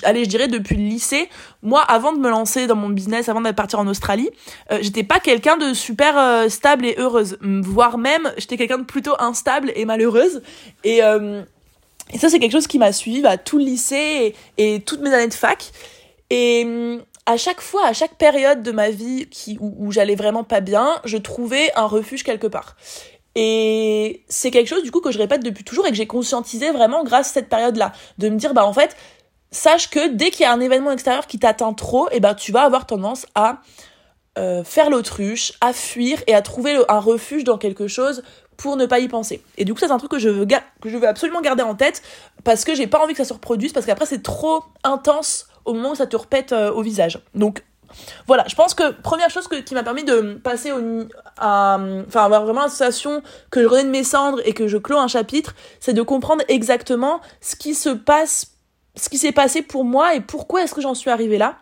allez, 0.04 0.22
je 0.22 0.28
dirais 0.28 0.46
depuis 0.46 0.76
le 0.76 0.84
lycée, 0.84 1.28
moi 1.62 1.80
avant 1.82 2.12
de 2.12 2.20
me 2.20 2.30
lancer 2.30 2.68
dans 2.68 2.76
mon 2.76 2.90
business, 2.90 3.28
avant 3.28 3.40
de 3.40 3.50
partir 3.50 3.80
en 3.80 3.88
Australie, 3.88 4.30
j'étais 4.80 5.02
pas 5.02 5.18
quelqu'un 5.18 5.56
de 5.56 5.74
super 5.74 6.48
stable 6.48 6.86
et 6.86 6.94
heureuse, 6.96 7.38
voire 7.42 7.98
même 7.98 8.32
j'étais 8.38 8.56
quelqu'un 8.56 8.78
de 8.78 8.84
plutôt 8.84 9.16
instable 9.18 9.72
et 9.74 9.84
malheureuse. 9.84 10.42
Et 10.84 11.02
et 12.12 12.18
ça, 12.18 12.28
c'est 12.28 12.38
quelque 12.38 12.52
chose 12.52 12.66
qui 12.66 12.78
m'a 12.78 12.92
suivi 12.92 13.20
bah, 13.20 13.36
tout 13.36 13.58
le 13.58 13.64
lycée 13.64 14.34
et, 14.58 14.80
toutes 14.80 15.00
mes 15.00 15.12
années 15.12 15.28
de 15.28 15.34
fac. 15.34 15.72
Et 16.30 16.62
hum, 16.64 17.02
à 17.26 17.36
chaque 17.36 17.60
fois, 17.60 17.86
à 17.86 17.92
chaque 17.92 18.14
période 18.14 18.62
de 18.62 18.70
ma 18.70 18.90
vie 18.90 19.28
qui, 19.28 19.58
où, 19.60 19.74
où 19.78 19.92
j'allais 19.92 20.14
vraiment 20.14 20.44
pas 20.44 20.60
bien, 20.60 21.00
je 21.04 21.16
trouvais 21.16 21.72
un 21.74 21.86
refuge 21.86 22.22
quelque 22.22 22.46
part. 22.46 22.76
Et 23.34 24.24
c'est 24.28 24.50
quelque 24.50 24.68
chose 24.68 24.82
du 24.82 24.90
coup 24.90 25.00
que 25.00 25.10
je 25.10 25.18
répète 25.18 25.42
depuis 25.42 25.62
toujours 25.62 25.86
et 25.86 25.90
que 25.90 25.96
j'ai 25.96 26.06
conscientisé 26.06 26.70
vraiment 26.70 27.04
grâce 27.04 27.30
à 27.30 27.32
cette 27.34 27.48
période-là. 27.48 27.92
De 28.18 28.28
me 28.28 28.36
dire, 28.36 28.54
bah 28.54 28.64
en 28.64 28.72
fait, 28.72 28.96
sache 29.50 29.90
que 29.90 30.08
dès 30.08 30.30
qu'il 30.30 30.42
y 30.42 30.44
a 30.46 30.52
un 30.52 30.60
événement 30.60 30.92
extérieur 30.92 31.26
qui 31.26 31.38
t'atteint 31.38 31.74
trop, 31.74 32.08
et 32.08 32.16
eh 32.16 32.20
ben 32.20 32.34
tu 32.34 32.52
vas 32.52 32.62
avoir 32.62 32.86
tendance 32.86 33.26
à 33.34 33.58
euh, 34.38 34.64
faire 34.64 34.90
l'autruche, 34.90 35.52
à 35.60 35.72
fuir 35.72 36.22
et 36.26 36.34
à 36.34 36.40
trouver 36.40 36.78
un 36.88 36.98
refuge 36.98 37.44
dans 37.44 37.58
quelque 37.58 37.88
chose 37.88 38.22
pour 38.56 38.76
ne 38.76 38.86
pas 38.86 38.98
y 38.98 39.08
penser. 39.08 39.42
Et 39.58 39.64
du 39.64 39.74
coup, 39.74 39.80
c'est 39.80 39.90
un 39.90 39.98
truc 39.98 40.10
que 40.10 40.18
je 40.18 40.28
veux 40.28 40.46
que 40.46 40.88
je 40.88 40.96
veux 40.96 41.08
absolument 41.08 41.40
garder 41.40 41.62
en 41.62 41.74
tête 41.74 42.02
parce 42.44 42.64
que 42.64 42.74
j'ai 42.74 42.86
pas 42.86 42.98
envie 42.98 43.12
que 43.12 43.18
ça 43.18 43.24
se 43.24 43.32
reproduise 43.32 43.72
parce 43.72 43.86
qu'après 43.86 44.06
c'est 44.06 44.22
trop 44.22 44.62
intense 44.84 45.48
au 45.64 45.74
moment 45.74 45.90
où 45.90 45.94
ça 45.94 46.06
te 46.06 46.16
repète 46.16 46.52
euh, 46.52 46.72
au 46.72 46.82
visage. 46.82 47.20
Donc 47.34 47.62
voilà, 48.26 48.44
je 48.48 48.54
pense 48.54 48.74
que 48.74 48.90
première 48.90 49.30
chose 49.30 49.48
que, 49.48 49.56
qui 49.56 49.74
m'a 49.74 49.82
permis 49.82 50.04
de 50.04 50.40
passer 50.42 50.72
au, 50.72 50.78
à, 51.38 51.78
enfin 52.06 52.24
avoir 52.24 52.44
vraiment 52.44 52.62
la 52.62 52.68
sensation 52.68 53.22
que 53.50 53.62
je 53.62 53.68
de 53.68 53.88
mes 53.88 54.04
cendres 54.04 54.40
et 54.44 54.52
que 54.52 54.68
je 54.68 54.76
clôt 54.78 54.98
un 54.98 55.08
chapitre, 55.08 55.54
c'est 55.80 55.92
de 55.92 56.02
comprendre 56.02 56.42
exactement 56.48 57.20
ce 57.40 57.56
qui 57.56 57.74
se 57.74 57.90
passe, 57.90 58.52
ce 58.96 59.08
qui 59.08 59.18
s'est 59.18 59.32
passé 59.32 59.62
pour 59.62 59.84
moi 59.84 60.14
et 60.14 60.20
pourquoi 60.20 60.62
est-ce 60.62 60.74
que 60.74 60.80
j'en 60.80 60.94
suis 60.94 61.10
arrivée 61.10 61.38
là 61.38 61.56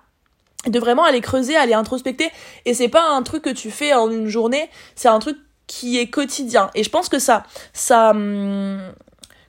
de 0.66 0.78
vraiment 0.78 1.04
aller 1.04 1.20
creuser, 1.20 1.56
aller 1.56 1.74
introspecter. 1.74 2.30
Et 2.64 2.72
c'est 2.72 2.88
pas 2.88 3.10
un 3.10 3.22
truc 3.22 3.42
que 3.42 3.50
tu 3.50 3.70
fais 3.70 3.92
en 3.92 4.10
une 4.10 4.28
journée, 4.28 4.70
c'est 4.94 5.08
un 5.08 5.18
truc 5.18 5.36
qui 5.66 5.98
est 5.98 6.08
quotidien. 6.08 6.70
Et 6.74 6.84
je 6.84 6.90
pense 6.90 7.08
que 7.08 7.18
ça, 7.18 7.44
ça, 7.72 8.10
hum, 8.10 8.80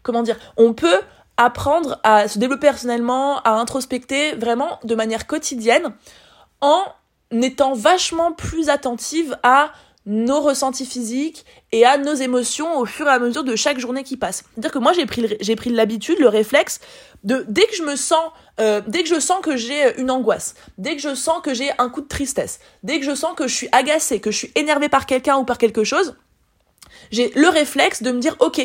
comment 0.03 0.23
dire, 0.23 0.37
on 0.57 0.73
peut 0.73 0.99
apprendre 1.37 1.99
à 2.03 2.27
se 2.27 2.39
développer 2.39 2.67
personnellement, 2.67 3.41
à 3.41 3.51
introspecter 3.51 4.35
vraiment 4.35 4.79
de 4.83 4.95
manière 4.95 5.27
quotidienne 5.27 5.93
en 6.61 6.83
étant 7.31 7.73
vachement 7.73 8.31
plus 8.31 8.69
attentive 8.69 9.37
à 9.43 9.71
nos 10.05 10.39
ressentis 10.41 10.85
physiques 10.85 11.45
et 11.71 11.85
à 11.85 11.97
nos 11.97 12.13
émotions 12.13 12.77
au 12.77 12.85
fur 12.85 13.07
et 13.07 13.11
à 13.11 13.19
mesure 13.19 13.43
de 13.43 13.55
chaque 13.55 13.79
journée 13.79 14.03
qui 14.03 14.17
passe. 14.17 14.43
C'est-à-dire 14.53 14.71
que 14.71 14.79
moi 14.79 14.93
j'ai 14.93 15.05
pris 15.55 15.69
l'habitude, 15.69 16.19
le 16.19 16.27
réflexe 16.27 16.79
de 17.23 17.43
dès 17.47 17.65
que 17.65 17.75
je 17.75 17.83
me 17.83 17.95
sens 17.95 18.23
euh, 18.59 18.81
dès 18.87 19.03
que 19.03 19.09
je 19.09 19.19
sens 19.19 19.41
que 19.41 19.57
j'ai 19.57 19.99
une 19.99 20.11
angoisse, 20.11 20.55
dès 20.77 20.95
que 20.95 21.01
je 21.01 21.15
sens 21.15 21.41
que 21.41 21.53
j'ai 21.53 21.71
un 21.79 21.89
coup 21.89 22.01
de 22.01 22.07
tristesse, 22.07 22.59
dès 22.83 22.99
que 22.99 23.05
je 23.05 23.15
sens 23.15 23.33
que 23.35 23.47
je 23.47 23.55
suis 23.55 23.69
agacée, 23.71 24.19
que 24.19 24.31
je 24.31 24.37
suis 24.37 24.51
énervée 24.55 24.89
par 24.89 25.05
quelqu'un 25.05 25.37
ou 25.37 25.43
par 25.43 25.57
quelque 25.57 25.83
chose, 25.83 26.15
j'ai 27.11 27.31
le 27.35 27.49
réflexe 27.49 28.03
de 28.03 28.11
me 28.11 28.19
dire 28.19 28.35
ok, 28.39 28.61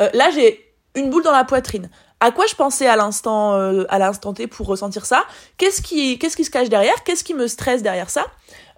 euh, 0.00 0.08
là 0.14 0.30
j'ai 0.30 0.72
une 0.94 1.10
boule 1.10 1.24
dans 1.24 1.32
la 1.32 1.44
poitrine. 1.44 1.90
À 2.20 2.30
quoi 2.30 2.46
je 2.46 2.54
pensais 2.54 2.86
à 2.86 2.96
l'instant 2.96 3.54
euh, 3.56 3.84
à 3.90 3.98
l'instant 3.98 4.32
T 4.32 4.46
pour 4.46 4.66
ressentir 4.66 5.04
ça? 5.04 5.24
Qu'est-ce 5.58 5.82
qui 5.82 6.18
qu'est-ce 6.18 6.36
qui 6.36 6.44
se 6.44 6.50
cache 6.50 6.68
derrière? 6.68 7.02
Qu'est-ce 7.04 7.24
qui 7.24 7.34
me 7.34 7.46
stresse 7.48 7.82
derrière 7.82 8.08
ça? 8.08 8.24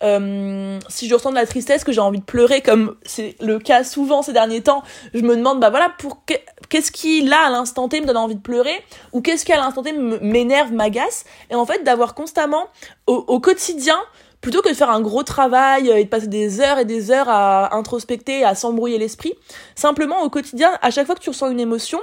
Euh, 0.03 0.79
si 0.89 1.09
je 1.09 1.15
ressens 1.15 1.31
de 1.31 1.35
la 1.35 1.47
tristesse, 1.47 1.85
que 1.85 1.93
j'ai 1.93 2.01
envie 2.01 2.21
de 2.21 2.25
pleurer, 2.25 2.61
comme 2.61 2.97
c'est 3.05 3.37
le 3.41 3.59
cas 3.59 3.85
souvent 3.85 4.23
ces 4.23 4.33
derniers 4.33 4.63
temps, 4.63 4.83
je 5.15 5.21
me 5.21 5.37
demande, 5.37 5.61
bah 5.61 5.71
voilà, 5.71 5.93
pour 5.99 6.25
qu'est-ce 6.69 6.93
qui 6.93 7.23
là 7.23 7.47
à 7.47 7.51
l'instant 7.51 7.89
T 7.89 8.01
me 8.01 8.07
donne 8.07 8.17
envie 8.17 8.37
de 8.37 8.41
pleurer, 8.41 8.85
ou 9.13 9.21
qu'est-ce 9.21 9.45
qui 9.45 9.53
à 9.53 9.57
l'instant 9.57 9.83
T 9.83 9.93
m'énerve, 9.93 10.73
m'agace, 10.73 11.25
et 11.51 11.55
en 11.55 11.67
fait 11.67 11.83
d'avoir 11.83 12.15
constamment 12.15 12.67
au, 13.07 13.41
quotidien 13.41 13.99
plutôt 14.41 14.63
que 14.63 14.69
de 14.69 14.75
faire 14.75 14.91
un 14.91 15.01
gros 15.01 15.25
travail 15.25 15.91
et 15.91 16.05
de 16.05 16.09
passer 16.09 16.29
des 16.29 16.61
heures 16.61 16.79
et 16.79 16.85
des 16.85 17.11
heures 17.11 17.29
à 17.29 17.75
introspecter, 17.75 18.45
à 18.45 18.55
s'embrouiller 18.55 18.99
l'esprit, 18.99 19.35
simplement 19.75 20.23
au 20.23 20.31
quotidien, 20.31 20.71
à 20.81 20.93
chaque 20.93 21.07
fois 21.07 21.17
que 21.17 21.21
tu 21.21 21.31
ressens 21.31 21.51
une 21.51 21.59
émotion, 21.59 21.99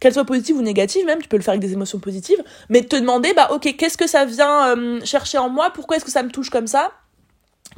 qu'elle 0.00 0.12
soit 0.12 0.24
positive 0.24 0.56
ou 0.56 0.62
négative 0.62 1.06
même, 1.06 1.22
tu 1.22 1.28
peux 1.28 1.36
le 1.36 1.44
faire 1.44 1.52
avec 1.52 1.60
des 1.60 1.74
émotions 1.74 2.00
positives, 2.00 2.42
mais 2.70 2.82
te 2.82 2.96
demander, 2.96 3.34
bah 3.34 3.50
ok, 3.52 3.76
qu'est-ce 3.76 3.96
que 3.96 4.08
ça 4.08 4.24
vient 4.24 4.76
euh, 4.76 5.00
chercher 5.04 5.38
en 5.38 5.48
moi, 5.48 5.70
pourquoi 5.72 5.96
est-ce 5.96 6.04
que 6.04 6.10
ça 6.10 6.24
me 6.24 6.30
touche 6.30 6.50
comme 6.50 6.66
ça, 6.66 6.90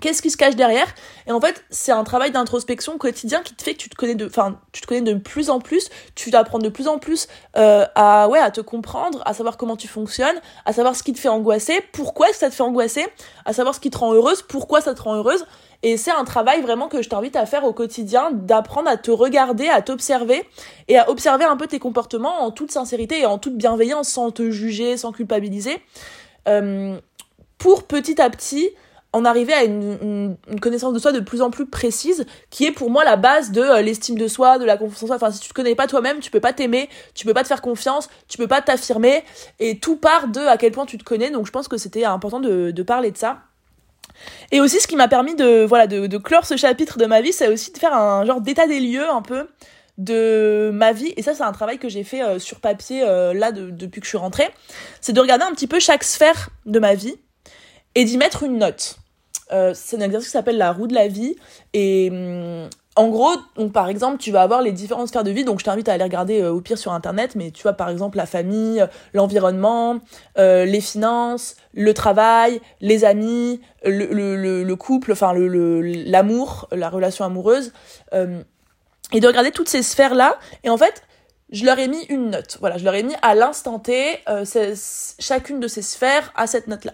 Qu'est-ce 0.01 0.23
qui 0.23 0.31
se 0.31 0.37
cache 0.37 0.55
derrière 0.55 0.87
Et 1.27 1.33
en 1.33 1.41
fait, 1.41 1.65
c'est 1.71 1.91
un 1.91 2.05
travail 2.05 2.31
d'introspection 2.31 2.99
quotidien 2.99 3.43
qui 3.43 3.55
te 3.55 3.63
fait 3.63 3.75
que 3.75 3.79
tu 3.79 3.89
te 3.89 3.97
connais 3.97 4.15
de, 4.15 4.27
enfin, 4.27 4.61
tu 4.71 4.81
te 4.81 4.87
connais 4.87 5.01
de 5.01 5.15
plus 5.15 5.51
en 5.51 5.59
plus. 5.59 5.91
Tu 6.15 6.33
apprends 6.35 6.61
de 6.61 6.69
plus 6.69 6.87
en 6.87 6.99
plus 6.99 7.27
euh, 7.57 7.85
à, 7.97 8.29
ouais, 8.29 8.39
à 8.39 8.53
te 8.53 8.61
comprendre, 8.61 9.23
à 9.25 9.35
savoir 9.35 9.57
comment 9.57 9.77
tu 9.77 9.89
fonctionnes, 9.89 10.37
à 10.65 10.73
savoir 10.73 10.95
ce 10.95 11.03
qui 11.03 11.13
te 11.13 11.19
fait 11.19 11.29
angoisser, 11.29 11.81
pourquoi 11.93 12.33
ça 12.33 12.49
te 12.49 12.55
fait 12.55 12.63
angoisser, 12.63 13.07
à 13.45 13.53
savoir 13.53 13.75
ce 13.75 13.81
qui 13.81 13.91
te 13.91 13.99
rend 13.99 14.13
heureuse, 14.13 14.43
pourquoi 14.43 14.81
ça 14.81 14.95
te 14.95 15.03
rend 15.03 15.17
heureuse. 15.17 15.45
Et 15.83 15.97
c'est 15.97 16.13
un 16.13 16.25
travail 16.25 16.61
vraiment 16.61 16.89
que 16.89 17.03
je 17.03 17.09
t'invite 17.09 17.35
à 17.35 17.47
faire 17.47 17.65
au 17.65 17.73
quotidien, 17.73 18.31
d'apprendre 18.33 18.89
à 18.89 18.97
te 18.97 19.11
regarder, 19.11 19.69
à 19.69 19.83
t'observer 19.83 20.49
et 20.87 20.99
à 20.99 21.11
observer 21.11 21.45
un 21.45 21.57
peu 21.57 21.67
tes 21.67 21.79
comportements 21.81 22.43
en 22.43 22.51
toute 22.53 22.71
sincérité 22.71 23.21
et 23.21 23.27
en 23.27 23.39
toute 23.39 23.57
bienveillance, 23.57 24.09
sans 24.09 24.31
te 24.31 24.51
juger, 24.51 24.97
sans 24.97 25.13
culpabiliser, 25.13 25.81
euh, 26.49 27.01
pour 27.59 27.85
petit 27.85 28.21
à 28.21 28.31
petit 28.31 28.71
en 29.19 29.25
arriver 29.25 29.53
à 29.53 29.65
une, 29.65 30.37
connaissance 30.61 30.95
de 30.95 30.99
soi 30.99 31.13
de 31.13 31.21
plus 31.21 31.43
en 31.43 31.51
plus 31.51 31.67
précise, 31.67 32.27
qui 32.51 32.65
est 32.65 32.73
pour 32.73 32.91
moi 32.91 33.05
la 33.05 33.17
base 33.17 33.51
de 33.51 33.61
euh, 33.61 33.83
l'estime 33.83 34.17
de 34.17 34.29
soi, 34.29 34.59
de 34.59 34.65
la 34.65 34.77
confiance 34.77 35.03
en 35.03 35.07
soi. 35.09 35.17
Enfin, 35.17 35.31
si 35.31 35.41
tu 35.41 35.49
te 35.49 35.55
connais 35.55 35.75
pas 35.75 35.87
toi-même, 35.87 36.21
tu 36.21 36.31
peux 36.31 36.41
pas 36.41 36.53
t'aimer, 36.53 36.89
tu 37.15 37.27
peux 37.27 37.35
pas 37.35 37.43
te 37.43 37.49
faire 37.49 37.63
confiance, 37.63 38.09
tu 38.29 38.39
peux 38.39 38.47
pas 38.47 38.63
t'affirmer, 38.63 39.25
et 39.59 39.79
tout 39.79 39.97
part 39.97 40.29
de 40.29 40.41
à 40.41 40.57
quel 40.57 40.73
point 40.73 40.87
tu 40.87 40.99
te 40.99 41.05
connais. 41.05 41.31
Donc, 41.31 41.47
je 41.47 41.53
pense 41.53 41.69
que 41.69 41.77
c'était 41.77 42.05
important 42.05 42.41
de, 42.41 42.83
parler 42.83 43.11
de 43.11 43.19
ça. 43.19 43.39
Et 44.51 44.61
aussi, 44.61 44.81
ce 44.81 44.87
qui 44.87 44.97
m'a 44.97 45.09
permis 45.09 45.35
de 45.35 45.65
voilà 45.65 45.87
de, 45.87 46.17
clore 46.19 46.47
ce 46.47 46.57
chapitre 46.57 46.99
de 46.99 47.07
ma 47.07 47.21
vie, 47.21 47.33
c'est 47.33 47.49
aussi 47.49 47.73
de 47.73 47.79
faire 47.79 47.95
un 47.95 48.25
genre 48.25 48.41
d'état 48.41 48.67
des 48.67 48.81
lieux 48.81 49.09
un 49.09 49.23
peu 49.23 49.49
de 49.99 50.71
ma 50.73 50.93
vie 50.93 51.13
et 51.17 51.23
ça 51.23 51.35
c'est 51.35 51.43
un 51.43 51.51
travail 51.51 51.79
que 51.79 51.89
j'ai 51.89 52.05
fait 52.05 52.23
euh, 52.23 52.39
sur 52.39 52.61
papier 52.61 53.03
euh, 53.03 53.35
là 53.35 53.51
depuis 53.51 54.01
que 54.01 54.05
je 54.05 54.11
suis 54.11 54.17
rentrée 54.17 54.49
c'est 55.01 55.13
de 55.13 55.21
regarder 55.21 55.45
un 55.45 55.51
petit 55.51 55.67
peu 55.67 55.81
chaque 55.81 56.05
sphère 56.05 56.51
de 56.67 56.79
ma 56.79 56.95
vie 56.95 57.17
et 57.95 58.05
d'y 58.05 58.17
mettre 58.17 58.45
une 58.45 58.59
note. 58.59 58.97
Euh, 59.53 59.73
c'est 59.75 59.97
un 59.97 60.01
exercice 60.01 60.29
qui 60.29 60.33
s'appelle 60.33 60.59
la 60.59 60.73
roue 60.73 60.87
de 60.87 60.95
la 60.95 61.09
vie. 61.09 61.37
Et 61.73 62.09
hum, 62.11 62.69
en 62.97 63.09
gros, 63.09 63.31
donc, 63.57 63.73
par 63.73 63.89
exemple, 63.89 64.19
tu 64.19 64.33
vas 64.33 64.43
avoir 64.43 64.61
les 64.61 64.73
différentes 64.73 65.09
sphères 65.09 65.25
de 65.25 65.31
vie. 65.31 65.45
Donc, 65.45 65.61
je 65.61 65.65
t'invite 65.65 65.89
à 65.89 65.93
aller 65.93 66.05
regarder 66.05 66.43
euh, 66.43 66.53
au 66.53 66.61
pire 66.61 66.79
sur 66.79 66.93
Internet. 66.93 67.37
Mais 67.37 67.51
tu 67.51 67.63
vois, 67.63 67.75
par 67.75 67.89
exemple, 67.89 68.17
la 68.17 68.27
famille, 68.27 68.85
l'environnement, 69.15 69.99
euh, 70.39 70.65
les 70.65 70.81
finances, 70.81 71.57
le 71.73 71.95
travail, 71.95 72.61
les 72.81 73.05
amis, 73.05 73.61
le, 73.85 74.07
le, 74.13 74.65
le 74.65 74.77
couple, 74.77 75.13
enfin, 75.13 75.33
l'amour, 75.35 76.69
la 76.73 76.89
relation 76.89 77.25
amoureuse. 77.25 77.73
et 78.13 79.21
de 79.21 79.27
regarder 79.27 79.53
toutes 79.53 79.69
ces 79.69 79.83
sphères-là. 79.83 80.39
Et 80.65 80.71
en 80.71 80.77
fait, 80.77 81.03
je 81.51 81.65
leur 81.65 81.79
ai 81.79 81.89
mis 81.89 82.03
une 82.09 82.31
note. 82.31 82.59
Voilà, 82.61 82.79
je 82.79 82.85
leur 82.85 82.95
ai 82.95 83.03
mis 83.03 83.15
à 83.23 83.35
l'instant 83.35 83.79
T, 83.79 84.19
chacune 85.19 85.61
de 85.61 85.69
ces 85.69 85.83
sphères 85.83 86.33
à 86.37 86.47
cette 86.47 86.67
note-là. 86.67 86.93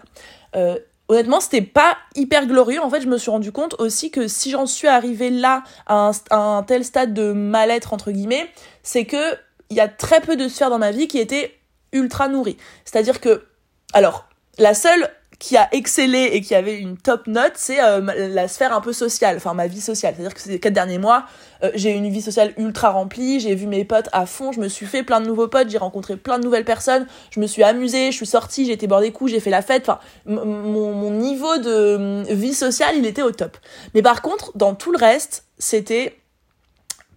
Honnêtement, 1.07 1.39
c'était 1.39 1.61
pas 1.61 1.97
hyper 2.15 2.45
glorieux. 2.47 2.81
En 2.81 2.89
fait, 2.89 3.01
je 3.01 3.07
me 3.07 3.17
suis 3.17 3.31
rendu 3.31 3.51
compte 3.51 3.75
aussi 3.79 4.11
que 4.11 4.27
si 4.27 4.51
j'en 4.51 4.65
suis 4.65 4.87
arrivée 4.87 5.29
là, 5.29 5.63
à 5.87 6.11
un, 6.31 6.63
tel 6.63 6.83
stade 6.83 7.13
de 7.13 7.31
mal-être, 7.31 7.93
entre 7.93 8.11
guillemets, 8.11 8.49
c'est 8.83 9.05
que 9.05 9.35
il 9.69 9.77
y 9.77 9.79
a 9.79 9.87
très 9.87 10.21
peu 10.21 10.35
de 10.35 10.47
sphères 10.47 10.69
dans 10.69 10.77
ma 10.77 10.91
vie 10.91 11.07
qui 11.07 11.17
étaient 11.17 11.57
ultra 11.91 12.27
nourries. 12.27 12.57
C'est-à-dire 12.85 13.19
que, 13.19 13.45
alors, 13.93 14.27
la 14.57 14.73
seule 14.73 15.09
qui 15.39 15.57
a 15.57 15.67
excellé 15.73 16.29
et 16.33 16.41
qui 16.41 16.55
avait 16.55 16.77
une 16.77 16.97
top 16.97 17.27
note, 17.27 17.53
c'est 17.55 17.81
euh, 17.81 18.01
la 18.29 18.47
sphère 18.47 18.73
un 18.73 18.81
peu 18.81 18.93
sociale, 18.93 19.37
enfin 19.37 19.53
ma 19.53 19.67
vie 19.67 19.81
sociale. 19.81 20.13
C'est-à-dire 20.15 20.33
que 20.33 20.41
ces 20.41 20.59
quatre 20.59 20.73
derniers 20.73 20.97
mois, 20.97 21.25
euh, 21.63 21.71
j'ai 21.75 21.91
eu 21.91 21.95
une 21.95 22.09
vie 22.09 22.21
sociale 22.21 22.53
ultra 22.57 22.91
remplie, 22.91 23.39
j'ai 23.39 23.55
vu 23.55 23.67
mes 23.67 23.85
potes 23.85 24.09
à 24.11 24.25
fond, 24.25 24.51
je 24.51 24.59
me 24.59 24.67
suis 24.67 24.85
fait 24.85 25.03
plein 25.03 25.21
de 25.21 25.27
nouveaux 25.27 25.47
potes, 25.47 25.69
j'ai 25.69 25.77
rencontré 25.77 26.15
plein 26.15 26.39
de 26.39 26.43
nouvelles 26.43 26.65
personnes, 26.65 27.05
je 27.31 27.39
me 27.39 27.47
suis 27.47 27.63
amusée, 27.63 28.11
je 28.11 28.17
suis 28.17 28.25
sortie, 28.25 28.65
j'ai 28.65 28.73
été 28.73 28.87
boire 28.87 29.01
des 29.01 29.11
coups, 29.11 29.31
j'ai 29.31 29.39
fait 29.39 29.49
la 29.49 29.61
fête, 29.61 29.89
enfin 29.89 29.99
mon, 30.25 31.11
niveau 31.11 31.57
de 31.57 31.95
hum, 31.95 32.23
vie 32.23 32.53
sociale, 32.53 32.95
il 32.97 33.05
était 33.05 33.21
au 33.21 33.31
top. 33.31 33.57
Mais 33.93 34.01
par 34.01 34.21
contre, 34.21 34.51
dans 34.55 34.73
tout 34.73 34.91
le 34.91 34.97
reste, 34.97 35.45
c'était 35.57 36.17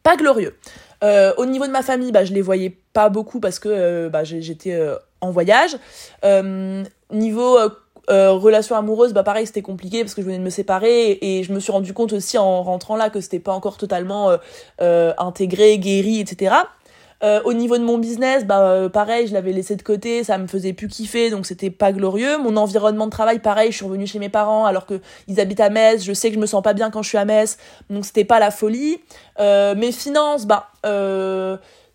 pas 0.02 0.16
glorieux. 0.16 0.56
Euh, 1.04 1.32
au 1.36 1.46
niveau 1.46 1.66
de 1.66 1.72
ma 1.72 1.82
famille, 1.82 2.10
bah, 2.10 2.24
je 2.24 2.32
les 2.32 2.42
voyais 2.42 2.76
pas 2.92 3.08
beaucoup 3.08 3.38
parce 3.38 3.58
que 3.60 4.08
bah, 4.08 4.24
j'étais 4.24 4.76
en 5.20 5.30
voyage. 5.30 5.76
niveau 7.10 7.58
euh, 8.10 8.32
relation 8.32 8.76
amoureuse, 8.76 9.12
bah 9.12 9.22
pareil, 9.22 9.46
c'était 9.46 9.62
compliqué 9.62 10.02
parce 10.02 10.14
que 10.14 10.22
je 10.22 10.26
venais 10.26 10.38
de 10.38 10.42
me 10.42 10.50
séparer 10.50 11.18
et, 11.20 11.42
je 11.42 11.52
me 11.52 11.60
suis 11.60 11.72
rendu 11.72 11.92
compte 11.92 12.12
aussi 12.12 12.38
en 12.38 12.62
rentrant 12.62 12.96
là 12.96 13.10
que 13.10 13.20
c'était 13.20 13.38
pas 13.38 13.52
encore 13.52 13.76
totalement 13.76 14.30
euh, 14.30 14.36
euh, 14.80 15.12
intégré, 15.18 15.78
guéri, 15.78 16.20
etc. 16.20 16.54
au 17.44 17.52
niveau 17.52 17.76
de 17.78 17.82
mon 17.82 17.98
business, 17.98 18.44
bah 18.44 18.88
pareil, 18.92 19.26
je 19.26 19.34
l'avais 19.34 19.52
laissé 19.52 19.76
de 19.76 19.82
côté, 19.82 20.24
ça 20.24 20.38
me 20.38 20.46
faisait 20.46 20.72
plus 20.72 20.88
kiffer, 20.88 21.30
donc 21.30 21.46
c'était 21.46 21.70
pas 21.70 21.92
glorieux. 21.92 22.38
Mon 22.38 22.56
environnement 22.56 23.06
de 23.06 23.10
travail, 23.10 23.40
pareil, 23.40 23.72
je 23.72 23.76
suis 23.76 23.84
revenue 23.84 24.06
chez 24.06 24.18
mes 24.18 24.28
parents 24.28 24.64
alors 24.64 24.86
que 24.86 25.00
ils 25.26 25.40
habitent 25.40 25.60
à 25.60 25.68
Metz. 25.68 26.04
Je 26.04 26.12
sais 26.12 26.28
que 26.28 26.36
je 26.36 26.40
me 26.40 26.46
sens 26.46 26.62
pas 26.62 26.74
bien 26.74 26.90
quand 26.90 27.02
je 27.02 27.08
suis 27.08 27.18
à 27.18 27.24
Metz, 27.24 27.58
donc 27.90 28.06
c'était 28.06 28.24
pas 28.24 28.38
la 28.38 28.50
folie. 28.50 28.98
mes 29.38 29.92
finances, 29.92 30.46
bah 30.46 30.70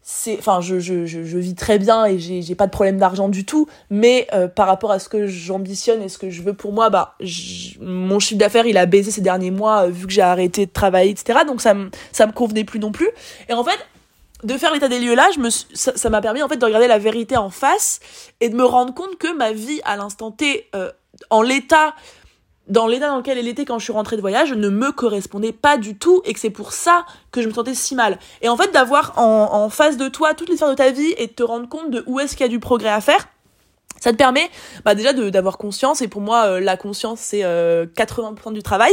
c'est 0.06 0.38
enfin 0.38 0.60
je, 0.60 0.80
je, 0.80 1.06
je, 1.06 1.38
vis 1.38 1.56
très 1.56 1.80
bien 1.80 2.06
et 2.06 2.20
j'ai, 2.20 2.56
pas 2.56 2.66
de 2.66 2.72
problème 2.72 2.98
d'argent 2.98 3.30
du 3.30 3.46
tout 3.46 3.68
mais 3.90 4.28
euh, 4.34 4.50
par 4.50 4.68
rapport 4.68 4.92
à 4.92 5.00
ce 5.00 5.08
que 5.08 5.28
j'ambitionne 5.28 6.02
et 6.02 6.10
ce 6.10 6.18
que 6.18 6.30
je 6.30 6.42
veux 6.42 6.54
pour 6.54 6.74
moi 6.74 6.90
bah 6.90 7.16
mon 7.80 8.20
chiffre 8.20 8.38
d'affaires 8.38 8.66
il 8.66 8.78
a 8.78 8.86
baissé 8.86 9.12
ces 9.12 9.22
derniers 9.22 9.50
mois 9.50 9.86
euh, 9.86 9.88
vu 9.88 10.06
que 10.06 10.12
j'ai 10.12 10.22
arrêté 10.22 10.66
de 10.66 10.72
travailler 10.72 11.12
etc 11.12 11.40
donc 11.48 11.62
ça 11.62 11.74
me 11.74 11.90
ça 12.12 12.28
me 12.28 12.34
convenait 12.34 12.66
plus 12.66 12.80
non 12.80 12.92
plus. 12.92 13.10
Et 13.48 13.54
en 13.54 13.64
fait 13.64 13.80
de 14.44 14.58
faire 14.58 14.74
l'état 14.74 14.90
des 14.90 15.00
lieux 15.00 15.16
là 15.16 15.30
je 15.34 15.40
me 15.40 15.50
ça, 15.50 15.94
ça 15.96 16.10
m'a 16.10 16.20
permis 16.20 16.44
en 16.44 16.50
fait 16.50 16.58
de 16.58 16.66
regarder 16.66 16.88
la 16.88 17.00
vérité 17.00 17.38
en 17.38 17.50
face 17.50 18.02
et 18.42 18.50
de 18.50 18.56
me 18.56 18.66
rendre 18.66 18.94
compte 18.94 19.18
que 19.18 19.34
ma 19.34 19.54
vie 19.54 19.80
à 19.86 19.96
l'instant 19.96 20.32
T 20.32 20.68
euh, 20.76 20.92
en 21.30 21.42
l'état 21.42 21.96
dans 22.68 22.88
l'état 22.88 23.08
dans 23.10 23.18
lequel 23.18 23.38
elle 23.38 23.48
était 23.48 23.66
quand 23.66 23.78
je 23.78 23.84
suis 23.84 23.94
rentrée 23.94 24.16
de 24.16 24.22
voyage 24.22 24.54
ne 24.54 24.70
me 24.70 24.92
correspondait 24.92 25.52
pas 25.52 25.78
du 25.78 25.98
tout 25.98 26.22
et 26.26 26.34
que 26.34 26.40
c'est 26.40 26.50
pour 26.50 26.72
ça 26.74 27.06
que 27.32 27.42
je 27.42 27.48
me 27.48 27.54
sentais 27.54 27.74
si 27.74 27.94
mal. 27.96 28.20
Et 28.42 28.50
en 28.50 28.56
fait, 28.56 28.72
d'avoir 28.72 29.18
en, 29.18 29.54
en 29.54 29.70
face 29.70 29.98
de 29.98 30.08
toi 30.08 30.34
toutes 30.34 30.50
les 30.50 30.56
sphères 30.56 30.70
de 30.70 30.76
ta 30.76 30.92
vie 30.92 31.14
et 31.18 31.28
de 31.28 31.34
te 31.34 31.44
rendre 31.44 31.68
compte 31.68 31.92
de 31.92 32.04
où 32.08 32.20
est-ce 32.20 32.38
qu'il 32.38 32.46
y 32.46 32.50
a 32.50 32.52
du 32.52 32.60
progrès 32.60 32.90
à 32.90 33.02
faire, 33.02 33.28
ça 34.00 34.12
te 34.12 34.18
permet 34.18 34.50
bah 34.84 34.96
déjà 34.96 35.14
d'avoir 35.14 35.58
conscience, 35.58 36.02
et 36.02 36.10
pour 36.10 36.20
moi, 36.20 36.46
euh, 36.46 36.60
la 36.60 36.76
conscience, 36.76 37.20
c'est 37.22 37.46
euh, 37.46 37.86
80% 37.86 38.52
du 38.52 38.62
travail, 38.62 38.92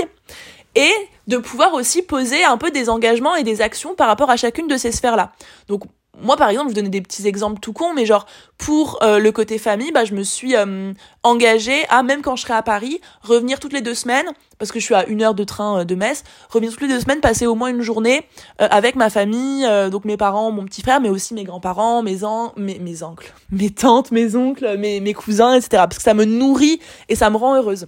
et 0.77 0.93
de 1.27 1.37
pouvoir 1.37 1.75
aussi 1.75 2.03
poser 2.03 2.45
un 2.45 2.57
peu 2.57 2.71
des 2.71 2.89
engagements 2.89 3.35
et 3.35 3.43
des 3.43 3.61
actions 3.61 3.95
par 3.95 4.07
rapport 4.07 4.31
à 4.31 4.37
chacune 4.37 4.69
de 4.69 4.77
ces 4.77 4.93
sphères-là. 4.93 5.33
Donc 5.67 5.83
moi 6.23 6.37
par 6.37 6.49
exemple 6.49 6.71
je 6.71 6.75
donnais 6.75 6.89
des 6.89 7.01
petits 7.01 7.27
exemples 7.27 7.61
tout 7.61 7.73
con 7.73 7.95
mais 7.95 8.07
genre 8.07 8.27
pour 8.59 9.03
euh, 9.03 9.19
le 9.19 9.33
côté 9.33 9.59
famille 9.59 9.93
bah 9.93 10.05
je 10.05 10.15
me 10.15 10.23
suis 10.23 10.57
euh, 10.57 10.93
engagée 11.23 11.85
à 11.89 12.03
même 12.03 12.23
quand 12.23 12.37
je 12.37 12.43
serai 12.43 12.55
à 12.55 12.63
Paris 12.63 13.01
revenir 13.23 13.61
toutes 13.61 13.73
les 13.73 13.81
deux 13.81 13.95
semaines 13.95 14.27
parce 14.59 14.73
que 14.73 14.79
je 14.79 14.85
suis 14.85 14.95
à 14.95 15.07
une 15.07 15.23
heure 15.23 15.35
de 15.35 15.45
train 15.45 15.81
euh, 15.81 15.85
de 15.85 15.95
Metz 15.95 16.25
revenir 16.49 16.73
toutes 16.73 16.83
les 16.83 16.89
deux 16.89 17.01
semaines 17.01 17.21
passer 17.21 17.47
au 17.47 17.55
moins 17.55 17.69
une 17.69 17.83
journée 17.83 18.23
avec 18.59 18.97
ma 18.97 19.11
famille 19.11 19.67
donc 19.91 20.05
mes 20.05 20.17
parents 20.17 20.51
mon 20.51 20.65
petit 20.65 20.83
frère 20.83 21.01
mais 21.01 21.09
aussi 21.09 21.35
mes 21.35 21.45
grands-parents 21.45 22.03
mes 22.03 22.25
an 22.25 22.53
mes, 22.57 22.79
mes 22.79 23.03
oncles 23.03 23.33
mes 23.51 23.71
tantes 23.71 24.11
mes 24.11 24.37
oncles 24.37 24.77
mes, 24.79 25.01
mes 25.01 25.15
cousins 25.15 25.55
etc 25.55 25.69
parce 25.71 25.99
que 25.99 26.03
ça 26.03 26.15
me 26.15 26.25
nourrit 26.25 26.81
et 27.09 27.15
ça 27.15 27.31
me 27.31 27.37
rend 27.37 27.57
heureuse 27.57 27.87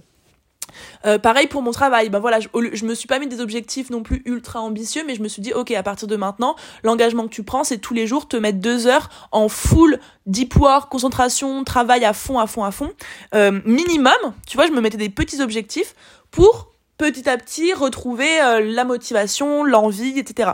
euh, 1.05 1.17
pareil 1.19 1.47
pour 1.47 1.61
mon 1.61 1.71
travail, 1.71 2.09
ben 2.09 2.19
voilà, 2.19 2.39
je, 2.39 2.47
je, 2.73 2.85
me 2.85 2.95
suis 2.95 3.07
pas 3.07 3.19
mis 3.19 3.27
des 3.27 3.41
objectifs 3.41 3.89
non 3.89 4.03
plus 4.03 4.21
ultra 4.25 4.61
ambitieux, 4.61 5.03
mais 5.05 5.15
je 5.15 5.21
me 5.21 5.27
suis 5.27 5.41
dit, 5.41 5.53
ok, 5.53 5.71
à 5.71 5.83
partir 5.83 6.07
de 6.07 6.15
maintenant, 6.15 6.55
l'engagement 6.83 7.23
que 7.23 7.33
tu 7.33 7.43
prends, 7.43 7.63
c'est 7.63 7.77
tous 7.77 7.93
les 7.93 8.07
jours 8.07 8.27
te 8.27 8.37
mettre 8.37 8.59
deux 8.59 8.87
heures 8.87 9.09
en 9.31 9.49
full 9.49 9.99
deep 10.25 10.55
work, 10.55 10.89
concentration, 10.89 11.63
travail 11.63 12.05
à 12.05 12.13
fond, 12.13 12.39
à 12.39 12.47
fond, 12.47 12.63
à 12.63 12.71
fond, 12.71 12.91
euh, 13.35 13.59
minimum. 13.65 14.13
Tu 14.47 14.57
vois, 14.57 14.67
je 14.67 14.71
me 14.71 14.81
mettais 14.81 14.97
des 14.97 15.09
petits 15.09 15.41
objectifs 15.41 15.95
pour 16.31 16.71
petit 16.97 17.27
à 17.29 17.37
petit 17.37 17.73
retrouver 17.73 18.41
euh, 18.41 18.61
la 18.63 18.85
motivation, 18.85 19.63
l'envie, 19.63 20.19
etc. 20.19 20.51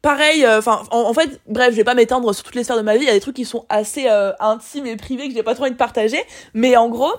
Pareil, 0.00 0.46
enfin, 0.46 0.82
en, 0.90 1.12
fait, 1.12 1.40
bref, 1.46 1.72
je 1.72 1.76
vais 1.76 1.84
pas 1.84 1.94
m'étendre 1.94 2.32
sur 2.34 2.42
toutes 2.42 2.54
les 2.54 2.64
sphères 2.64 2.78
de 2.78 2.82
ma 2.82 2.96
vie. 2.96 3.02
Il 3.02 3.06
y 3.06 3.10
a 3.10 3.12
des 3.12 3.20
trucs 3.20 3.36
qui 3.36 3.44
sont 3.44 3.66
assez 3.68 4.08
intimes 4.40 4.86
et 4.86 4.96
privés 4.96 5.28
que 5.28 5.34
j'ai 5.34 5.42
pas 5.42 5.54
trop 5.54 5.64
envie 5.64 5.72
de 5.72 5.76
partager. 5.76 6.22
Mais 6.54 6.74
en 6.76 6.88
gros, 6.88 7.12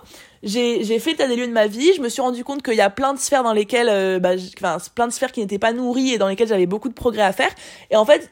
j'ai 0.46 1.00
fait 1.00 1.12
l'état 1.12 1.28
des 1.28 1.36
lieux 1.36 1.48
de 1.48 1.52
ma 1.52 1.66
vie, 1.66 1.94
je 1.96 2.02
me 2.02 2.08
suis 2.08 2.22
rendu 2.22 2.44
compte 2.44 2.62
qu'il 2.62 2.76
y 2.76 2.82
a 2.82 2.92
plein 2.92 3.16
de 3.16 3.20
sphères 3.20 3.42
dans 3.42 3.52
lesquelles, 3.52 3.90
euh, 3.90 4.20
bah, 4.20 4.34
enfin, 4.58 4.78
plein 4.94 5.08
de 5.08 5.12
sphères 5.12 5.32
qui 5.32 5.40
n'étaient 5.40 5.58
pas 5.58 5.74
nourries 5.74 6.12
et 6.12 6.18
dans 6.20 6.28
lesquelles 6.28 6.48
j'avais 6.48 6.68
beaucoup 6.68 6.88
de 6.88 6.94
progrès 6.94 7.24
à 7.24 7.34
faire. 7.34 7.50
Et 7.90 7.96
en 7.96 8.06
fait, 8.06 8.30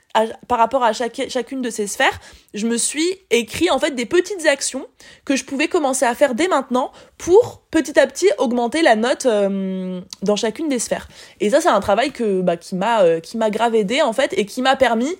par 0.47 0.59
rapport 0.59 0.83
à 0.83 0.93
chaque, 0.93 1.19
chacune 1.29 1.63
de 1.63 1.71
ces 1.71 1.87
sphères, 1.87 2.19
je 2.53 2.67
me 2.67 2.77
suis 2.77 3.17
écrit 3.31 3.71
en 3.71 3.79
fait 3.79 3.95
des 3.95 4.05
petites 4.05 4.45
actions 4.45 4.85
que 5.25 5.35
je 5.35 5.43
pouvais 5.43 5.67
commencer 5.67 6.05
à 6.05 6.13
faire 6.13 6.35
dès 6.35 6.47
maintenant 6.47 6.91
pour 7.17 7.63
petit 7.71 7.99
à 7.99 8.05
petit 8.05 8.29
augmenter 8.37 8.83
la 8.83 8.95
note 8.95 9.25
euh, 9.25 9.99
dans 10.21 10.35
chacune 10.35 10.69
des 10.69 10.77
sphères. 10.77 11.07
Et 11.39 11.49
ça, 11.49 11.61
c'est 11.61 11.69
un 11.69 11.79
travail 11.79 12.11
que 12.11 12.41
bah, 12.41 12.57
qui 12.57 12.75
m'a 12.75 13.01
euh, 13.01 13.19
qui 13.21 13.37
m'a 13.37 13.49
grave 13.49 13.73
aidé 13.73 14.03
en 14.03 14.13
fait 14.13 14.33
et 14.37 14.45
qui 14.45 14.61
m'a 14.61 14.75
permis 14.75 15.15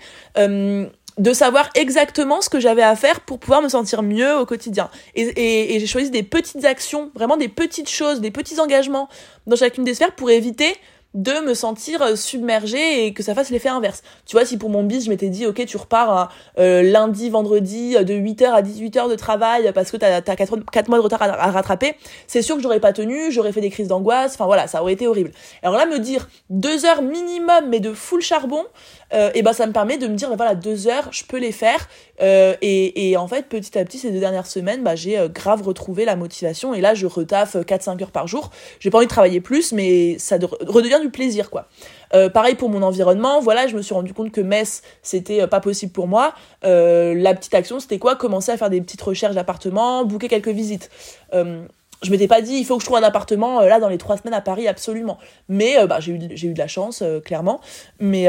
de 1.17 1.33
savoir 1.33 1.69
exactement 1.75 2.41
ce 2.41 2.49
que 2.49 2.59
j'avais 2.59 2.81
à 2.81 2.95
faire 2.95 3.21
pour 3.21 3.39
pouvoir 3.39 3.61
me 3.61 3.69
sentir 3.69 4.01
mieux 4.01 4.37
au 4.37 4.45
quotidien. 4.45 4.89
Et, 5.15 5.77
j'ai 5.79 5.87
choisi 5.87 6.09
des 6.09 6.23
petites 6.23 6.65
actions, 6.65 7.11
vraiment 7.15 7.37
des 7.37 7.49
petites 7.49 7.89
choses, 7.89 8.21
des 8.21 8.31
petits 8.31 8.59
engagements 8.59 9.09
dans 9.47 9.55
chacune 9.55 9.83
des 9.83 9.93
sphères 9.93 10.15
pour 10.15 10.29
éviter 10.29 10.75
de 11.13 11.45
me 11.45 11.53
sentir 11.53 12.17
submergée 12.17 13.05
et 13.05 13.13
que 13.13 13.21
ça 13.21 13.35
fasse 13.35 13.51
l'effet 13.51 13.69
inverse. 13.69 14.01
Tu 14.25 14.35
vois, 14.35 14.45
si 14.45 14.57
pour 14.57 14.69
mon 14.69 14.83
bis, 14.83 15.05
je 15.05 15.09
m'étais 15.09 15.29
dit, 15.29 15.45
ok, 15.45 15.63
tu 15.65 15.77
repars 15.77 16.31
euh, 16.57 16.81
lundi, 16.81 17.29
vendredi, 17.29 17.93
de 18.03 18.15
8h 18.15 18.45
à 18.45 18.63
18h 18.63 19.09
de 19.09 19.15
travail 19.15 19.71
parce 19.75 19.91
que 19.91 19.97
t'as 19.97 20.17
as 20.17 20.21
4, 20.21 20.87
mois 20.89 20.97
de 20.97 21.03
retard 21.03 21.21
à, 21.21 21.51
rattraper, 21.51 21.93
c'est 22.25 22.41
sûr 22.41 22.55
que 22.55 22.63
j'aurais 22.63 22.79
pas 22.79 22.93
tenu, 22.93 23.31
j'aurais 23.31 23.51
fait 23.51 23.61
des 23.61 23.69
crises 23.69 23.89
d'angoisse, 23.89 24.33
enfin 24.33 24.45
voilà, 24.45 24.65
ça 24.67 24.81
aurait 24.81 24.93
été 24.93 25.05
horrible. 25.05 25.31
Alors 25.61 25.77
là, 25.77 25.85
me 25.85 25.99
dire 25.99 26.27
deux 26.49 26.85
heures 26.85 27.03
minimum, 27.03 27.69
mais 27.69 27.79
de 27.79 27.93
full 27.93 28.21
charbon, 28.21 28.65
euh, 29.13 29.31
et 29.33 29.43
ben 29.43 29.53
ça 29.53 29.67
me 29.67 29.73
permet 29.73 29.97
de 29.97 30.07
me 30.07 30.15
dire, 30.15 30.29
ben 30.29 30.35
voilà, 30.35 30.55
deux 30.55 30.87
heures, 30.87 31.09
je 31.11 31.23
peux 31.23 31.37
les 31.37 31.51
faire. 31.51 31.87
Euh, 32.21 32.55
et, 32.61 33.15
en 33.17 33.27
fait, 33.27 33.47
petit 33.47 33.77
à 33.77 33.85
petit, 33.85 33.99
ces 33.99 34.11
deux 34.11 34.19
dernières 34.19 34.47
semaines, 34.47 34.83
bah, 34.83 34.95
j'ai 34.95 35.17
euh, 35.17 35.27
grave 35.27 35.61
retrouvé 35.61 36.05
la 36.05 36.15
motivation. 36.15 36.73
Et 36.73 36.81
là, 36.81 36.93
je 36.93 37.05
retaffe 37.05 37.55
4-5 37.55 38.01
heures 38.01 38.11
par 38.11 38.27
jour. 38.27 38.49
J'ai 38.79 38.89
pas 38.89 38.97
envie 38.97 39.07
de 39.07 39.11
travailler 39.11 39.41
plus, 39.41 39.71
mais 39.71 40.17
ça 40.17 40.37
redevient 40.67 40.99
du 41.01 41.09
plaisir, 41.09 41.49
quoi. 41.49 41.67
Pareil 42.31 42.53
pour 42.53 42.69
mon 42.69 42.83
environnement, 42.83 43.39
voilà, 43.39 43.65
je 43.65 43.75
me 43.75 43.81
suis 43.81 43.95
rendu 43.95 44.13
compte 44.13 44.31
que 44.31 44.39
Metz, 44.39 44.83
c'était 45.01 45.47
pas 45.47 45.59
possible 45.59 45.91
pour 45.91 46.07
moi. 46.07 46.35
La 46.61 47.33
petite 47.33 47.55
action, 47.55 47.79
c'était 47.79 47.97
quoi? 47.97 48.15
Commencer 48.15 48.51
à 48.51 48.57
faire 48.57 48.69
des 48.69 48.81
petites 48.81 49.01
recherches 49.01 49.33
d'appartements, 49.33 50.05
booker 50.05 50.27
quelques 50.27 50.49
visites. 50.49 50.91
Je 51.33 52.11
m'étais 52.11 52.27
pas 52.27 52.41
dit 52.41 52.53
il 52.53 52.65
faut 52.65 52.75
que 52.77 52.81
je 52.81 52.85
trouve 52.85 52.97
un 52.97 53.03
appartement 53.03 53.61
là 53.61 53.79
dans 53.79 53.89
les 53.89 53.97
trois 53.97 54.17
semaines 54.17 54.33
à 54.35 54.41
Paris 54.41 54.67
absolument 54.67 55.17
mais 55.47 55.77
j'ai 55.99 56.11
eu 56.11 56.19
j'ai 56.33 56.49
eu 56.49 56.53
de 56.53 56.59
la 56.59 56.67
chance 56.67 57.01
clairement 57.23 57.61
mais 57.99 58.27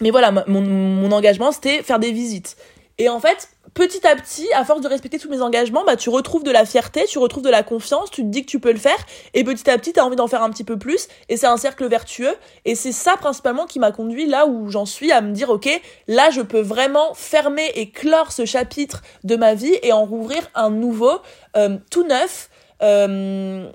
mais 0.00 0.10
voilà, 0.10 0.32
mon, 0.46 1.12
engagement, 1.12 1.52
c'était 1.52 1.82
faire 1.82 1.98
des 1.98 2.12
visites. 2.12 2.56
Et 2.98 3.08
en 3.08 3.18
fait, 3.18 3.48
petit 3.74 4.06
à 4.06 4.14
petit, 4.14 4.46
à 4.52 4.64
force 4.64 4.80
de 4.80 4.86
respecter 4.86 5.18
tous 5.18 5.28
mes 5.28 5.42
engagements, 5.42 5.84
bah, 5.84 5.96
tu 5.96 6.10
retrouves 6.10 6.44
de 6.44 6.52
la 6.52 6.64
fierté, 6.64 7.04
tu 7.08 7.18
retrouves 7.18 7.42
de 7.42 7.50
la 7.50 7.64
confiance, 7.64 8.08
tu 8.10 8.22
te 8.22 8.28
dis 8.28 8.44
que 8.44 8.50
tu 8.50 8.60
peux 8.60 8.72
le 8.72 8.78
faire, 8.78 8.98
et 9.34 9.42
petit 9.42 9.68
à 9.68 9.76
petit, 9.78 9.92
tu 9.92 9.98
as 9.98 10.06
envie 10.06 10.14
d'en 10.14 10.28
faire 10.28 10.42
un 10.42 10.50
petit 10.50 10.62
peu 10.62 10.78
plus, 10.78 11.08
et 11.28 11.36
c'est 11.36 11.48
un 11.48 11.56
cercle 11.56 11.88
vertueux, 11.88 12.34
et 12.64 12.76
c'est 12.76 12.92
ça 12.92 13.16
principalement 13.16 13.66
qui 13.66 13.80
m'a 13.80 13.90
conduit 13.90 14.26
là 14.26 14.46
où 14.46 14.70
j'en 14.70 14.86
suis, 14.86 15.10
à 15.10 15.20
me 15.20 15.32
dire, 15.32 15.50
ok, 15.50 15.68
là, 16.06 16.30
je 16.30 16.40
peux 16.40 16.60
vraiment 16.60 17.14
fermer 17.14 17.68
et 17.74 17.90
clore 17.90 18.30
ce 18.30 18.44
chapitre 18.44 19.02
de 19.24 19.34
ma 19.34 19.54
vie 19.54 19.76
et 19.82 19.92
en 19.92 20.04
rouvrir 20.04 20.48
un 20.54 20.70
nouveau, 20.70 21.18
euh, 21.56 21.76
tout 21.90 22.04
neuf, 22.04 22.48
euh, 22.82 23.70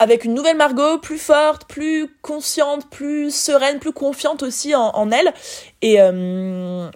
avec 0.00 0.24
une 0.24 0.32
nouvelle 0.32 0.56
Margot 0.56 0.98
plus 0.98 1.18
forte, 1.18 1.66
plus 1.66 2.08
consciente, 2.22 2.88
plus 2.88 3.32
sereine, 3.32 3.78
plus 3.78 3.92
confiante 3.92 4.42
aussi 4.42 4.74
en, 4.74 5.10
elle. 5.10 5.34
Et, 5.82 6.00
euh, 6.00 6.88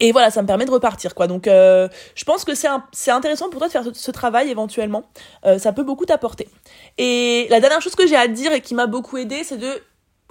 et 0.00 0.10
voilà, 0.10 0.32
ça 0.32 0.42
me 0.42 0.46
permet 0.48 0.64
de 0.64 0.70
repartir, 0.72 1.14
quoi. 1.14 1.28
Donc, 1.28 1.46
euh, 1.46 1.88
je 2.16 2.24
pense 2.24 2.44
que 2.44 2.52
c'est, 2.56 3.10
intéressant 3.10 3.48
pour 3.50 3.60
toi 3.60 3.68
de 3.68 3.72
faire 3.72 3.84
ce, 3.92 4.10
travail 4.10 4.50
éventuellement. 4.50 5.04
Euh, 5.46 5.60
ça 5.60 5.72
peut 5.72 5.84
beaucoup 5.84 6.06
t'apporter. 6.06 6.48
Et 6.98 7.46
la 7.50 7.60
dernière 7.60 7.80
chose 7.80 7.94
que 7.94 8.06
j'ai 8.06 8.16
à 8.16 8.26
dire 8.26 8.52
et 8.52 8.60
qui 8.60 8.74
m'a 8.74 8.88
beaucoup 8.88 9.16
aidé, 9.16 9.44
c'est 9.44 9.56
de 9.58 9.80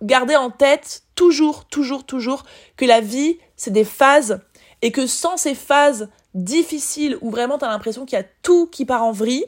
garder 0.01 0.35
en 0.35 0.49
tête 0.49 1.03
toujours, 1.15 1.63
toujours, 1.65 2.05
toujours 2.05 2.43
que 2.75 2.83
la 2.83 2.99
vie, 2.99 3.37
c'est 3.55 3.71
des 3.71 3.85
phases 3.85 4.41
et 4.81 4.91
que 4.91 5.07
sans 5.07 5.37
ces 5.37 5.55
phases 5.55 6.09
difficiles 6.33 7.17
où 7.21 7.31
vraiment 7.31 7.57
t'as 7.57 7.69
l'impression 7.69 8.05
qu'il 8.05 8.17
y 8.17 8.21
a 8.21 8.25
tout 8.41 8.67
qui 8.67 8.83
part 8.83 9.03
en 9.03 9.13
vrille, 9.13 9.45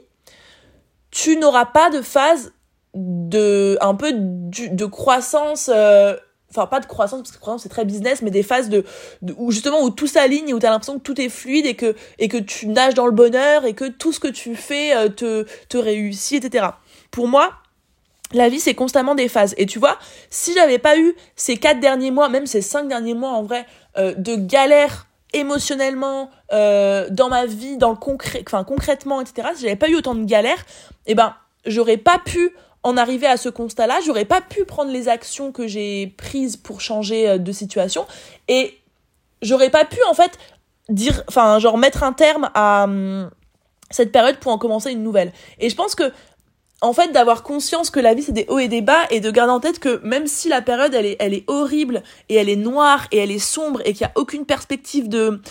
tu 1.15 1.37
n'auras 1.37 1.65
pas 1.65 1.89
de 1.89 2.01
phase 2.01 2.51
de 2.93 3.77
un 3.79 3.95
peu 3.95 4.11
de, 4.13 4.85
croissance 4.85 5.71
euh, 5.73 6.13
enfin 6.49 6.67
pas 6.67 6.81
de 6.81 6.85
croissance 6.85 7.21
parce 7.21 7.31
que 7.31 7.39
croissance 7.39 7.63
c'est 7.63 7.69
très 7.69 7.85
business 7.85 8.21
mais 8.21 8.31
des 8.31 8.43
phases 8.43 8.67
de, 8.67 8.83
où 9.37 9.49
justement 9.51 9.81
où 9.81 9.89
tout 9.89 10.07
s'aligne 10.07 10.53
où 10.53 10.59
tu 10.59 10.65
as 10.65 10.69
l'impression 10.69 10.95
que 10.99 11.03
tout 11.03 11.19
est 11.19 11.29
fluide 11.29 11.65
et 11.65 12.27
que 12.27 12.37
tu 12.37 12.67
nages 12.67 12.95
dans 12.95 13.05
le 13.05 13.13
bonheur 13.13 13.63
et 13.63 13.73
que 13.73 13.85
tout 13.85 14.11
ce 14.11 14.19
que 14.19 14.27
tu 14.27 14.57
fais 14.57 14.93
euh, 14.93 15.07
te 15.07 15.45
te 15.69 15.77
réussit 15.77 16.43
etc 16.43 16.67
pour 17.11 17.29
moi 17.29 17.53
la 18.33 18.49
vie 18.49 18.59
c'est 18.59 18.75
constamment 18.75 19.15
des 19.15 19.29
phases. 19.29 19.53
Et 19.57 19.65
tu 19.65 19.79
vois 19.79 19.97
si 20.29 20.53
j'avais 20.53 20.79
pas 20.79 20.97
eu 20.97 21.15
ces 21.37 21.55
quatre 21.55 21.79
derniers 21.79 22.11
mois 22.11 22.27
même 22.27 22.45
ces 22.45 22.61
cinq 22.61 22.89
derniers 22.89 23.13
mois 23.13 23.31
en 23.31 23.43
vrai 23.43 23.65
euh, 23.97 24.13
de 24.17 24.35
galère 24.35 25.07
émotionnellement 25.35 26.29
euh, 26.51 27.07
dans 27.09 27.29
ma 27.29 27.45
vie 27.45 27.77
dans 27.77 27.89
le 27.89 27.95
concret 27.95 28.43
enfin 28.47 28.63
concrètement 28.63 29.21
etc 29.21 29.49
si 29.55 29.61
j'avais 29.63 29.75
pas 29.75 29.89
eu 29.89 29.95
autant 29.95 30.15
de 30.15 30.25
galères 30.25 30.65
eh 31.05 31.15
ben 31.15 31.35
j'aurais 31.65 31.97
pas 31.97 32.19
pu 32.19 32.53
en 32.85 32.97
arriver 32.97 33.25
à 33.25 33.35
ce 33.35 33.49
constat-là, 33.49 33.99
j'aurais 34.05 34.25
pas 34.25 34.41
pu 34.41 34.63
prendre 34.63 34.91
les 34.91 35.09
actions 35.09 35.51
que 35.51 35.65
j'ai 35.65 36.13
prises 36.17 36.55
pour 36.55 36.81
changer 36.81 37.27
euh, 37.27 37.37
de 37.39 37.51
situation 37.51 38.05
et 38.47 38.77
j'aurais 39.41 39.71
pas 39.71 39.85
pu 39.85 39.97
en 40.07 40.13
fait 40.13 40.37
dire 40.89 41.23
enfin 41.27 41.57
genre 41.57 41.79
mettre 41.79 42.03
un 42.03 42.13
terme 42.13 42.51
à 42.53 42.83
hum, 42.83 43.31
cette 43.89 44.11
période 44.11 44.37
pour 44.37 44.51
en 44.51 44.59
commencer 44.59 44.91
une 44.91 45.01
nouvelle. 45.01 45.33
Et 45.59 45.71
je 45.71 45.75
pense 45.75 45.95
que 45.95 46.13
en 46.81 46.93
fait 46.93 47.11
d'avoir 47.11 47.43
conscience 47.43 47.89
que 47.89 47.99
la 47.99 48.13
vie 48.13 48.23
c'est 48.23 48.31
des 48.31 48.45
hauts 48.49 48.59
et 48.59 48.67
des 48.67 48.81
bas 48.81 49.05
et 49.09 49.19
de 49.19 49.31
garder 49.31 49.53
en 49.53 49.59
tête 49.59 49.79
que 49.79 49.99
même 50.03 50.27
si 50.27 50.49
la 50.49 50.61
période 50.61 50.93
elle 50.93 51.33
est 51.33 51.43
horrible 51.47 52.03
et 52.29 52.35
elle 52.35 52.49
est 52.49 52.55
noire 52.55 53.07
et 53.11 53.17
elle 53.17 53.31
est 53.31 53.39
sombre 53.39 53.81
et 53.85 53.93
qu'il 53.93 54.01
y 54.01 54.05
a 54.05 54.11
aucune 54.15 54.45
perspective 54.45 55.07
de 55.07 55.41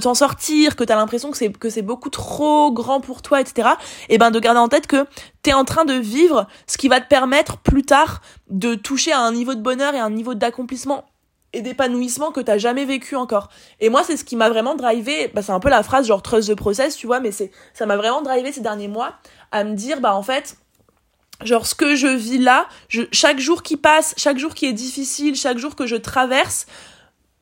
t'en 0.00 0.14
sortir 0.14 0.76
que 0.76 0.84
t'as 0.84 0.96
l'impression 0.96 1.30
que 1.30 1.36
c'est 1.36 1.50
que 1.52 1.70
c'est 1.70 1.82
beaucoup 1.82 2.10
trop 2.10 2.72
grand 2.72 3.00
pour 3.00 3.22
toi 3.22 3.40
etc 3.40 3.70
et 4.08 4.18
ben 4.18 4.30
de 4.30 4.40
garder 4.40 4.60
en 4.60 4.68
tête 4.68 4.86
que 4.86 5.06
t'es 5.42 5.52
en 5.52 5.64
train 5.64 5.84
de 5.84 5.94
vivre 5.94 6.46
ce 6.66 6.78
qui 6.78 6.88
va 6.88 7.00
te 7.00 7.08
permettre 7.08 7.58
plus 7.58 7.84
tard 7.84 8.20
de 8.50 8.74
toucher 8.74 9.12
à 9.12 9.20
un 9.20 9.32
niveau 9.32 9.54
de 9.54 9.60
bonheur 9.60 9.94
et 9.94 10.00
un 10.00 10.10
niveau 10.10 10.34
d'accomplissement 10.34 11.04
et 11.52 11.62
d'épanouissement 11.62 12.32
que 12.32 12.40
t'as 12.40 12.58
jamais 12.58 12.84
vécu 12.84 13.16
encore. 13.16 13.48
Et 13.80 13.88
moi, 13.88 14.02
c'est 14.04 14.16
ce 14.16 14.24
qui 14.24 14.36
m'a 14.36 14.48
vraiment 14.48 14.74
drivé, 14.74 15.30
bah, 15.34 15.42
c'est 15.42 15.52
un 15.52 15.60
peu 15.60 15.68
la 15.68 15.82
phrase 15.82 16.06
genre 16.06 16.22
trust 16.22 16.50
the 16.50 16.54
process, 16.54 16.96
tu 16.96 17.06
vois, 17.06 17.20
mais 17.20 17.30
c'est, 17.30 17.50
ça 17.74 17.86
m'a 17.86 17.96
vraiment 17.96 18.22
drivé 18.22 18.52
ces 18.52 18.60
derniers 18.60 18.88
mois 18.88 19.14
à 19.50 19.64
me 19.64 19.74
dire, 19.74 20.00
bah, 20.00 20.14
en 20.14 20.22
fait, 20.22 20.56
Genre 21.44 21.66
ce 21.66 21.74
que 21.74 21.94
je 21.96 22.06
vis 22.06 22.38
là, 22.38 22.68
chaque 23.12 23.40
jour 23.40 23.62
qui 23.62 23.76
passe, 23.76 24.14
chaque 24.16 24.38
jour 24.38 24.54
qui 24.54 24.66
est 24.66 24.72
difficile, 24.72 25.34
chaque 25.34 25.58
jour 25.58 25.76
que 25.76 25.86
je 25.86 25.96
traverse, 25.96 26.66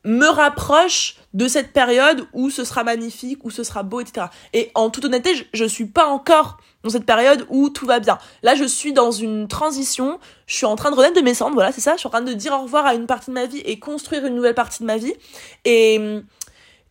me 0.03 0.27
rapproche 0.27 1.17
de 1.33 1.47
cette 1.47 1.73
période 1.73 2.27
où 2.33 2.49
ce 2.49 2.63
sera 2.63 2.83
magnifique, 2.83 3.45
où 3.45 3.51
ce 3.51 3.63
sera 3.63 3.83
beau, 3.83 3.99
etc. 3.99 4.27
Et 4.53 4.71
en 4.73 4.89
toute 4.89 5.05
honnêteté, 5.05 5.35
je, 5.35 5.43
je 5.53 5.65
suis 5.65 5.85
pas 5.85 6.07
encore 6.07 6.57
dans 6.83 6.89
cette 6.89 7.05
période 7.05 7.45
où 7.49 7.69
tout 7.69 7.85
va 7.85 7.99
bien. 7.99 8.17
Là, 8.41 8.55
je 8.55 8.63
suis 8.63 8.93
dans 8.93 9.11
une 9.11 9.47
transition, 9.47 10.19
je 10.47 10.55
suis 10.55 10.65
en 10.65 10.75
train 10.75 10.89
de 10.89 10.95
renaître 10.95 11.15
de 11.15 11.21
mes 11.21 11.35
cendres, 11.35 11.53
voilà, 11.53 11.71
c'est 11.71 11.81
ça, 11.81 11.93
je 11.93 11.99
suis 11.99 12.07
en 12.07 12.11
train 12.11 12.21
de 12.21 12.33
dire 12.33 12.53
au 12.53 12.63
revoir 12.63 12.85
à 12.85 12.95
une 12.95 13.05
partie 13.05 13.29
de 13.29 13.35
ma 13.35 13.45
vie 13.45 13.59
et 13.59 13.79
construire 13.79 14.25
une 14.25 14.35
nouvelle 14.35 14.55
partie 14.55 14.79
de 14.79 14.87
ma 14.87 14.97
vie. 14.97 15.13
Et, 15.65 15.99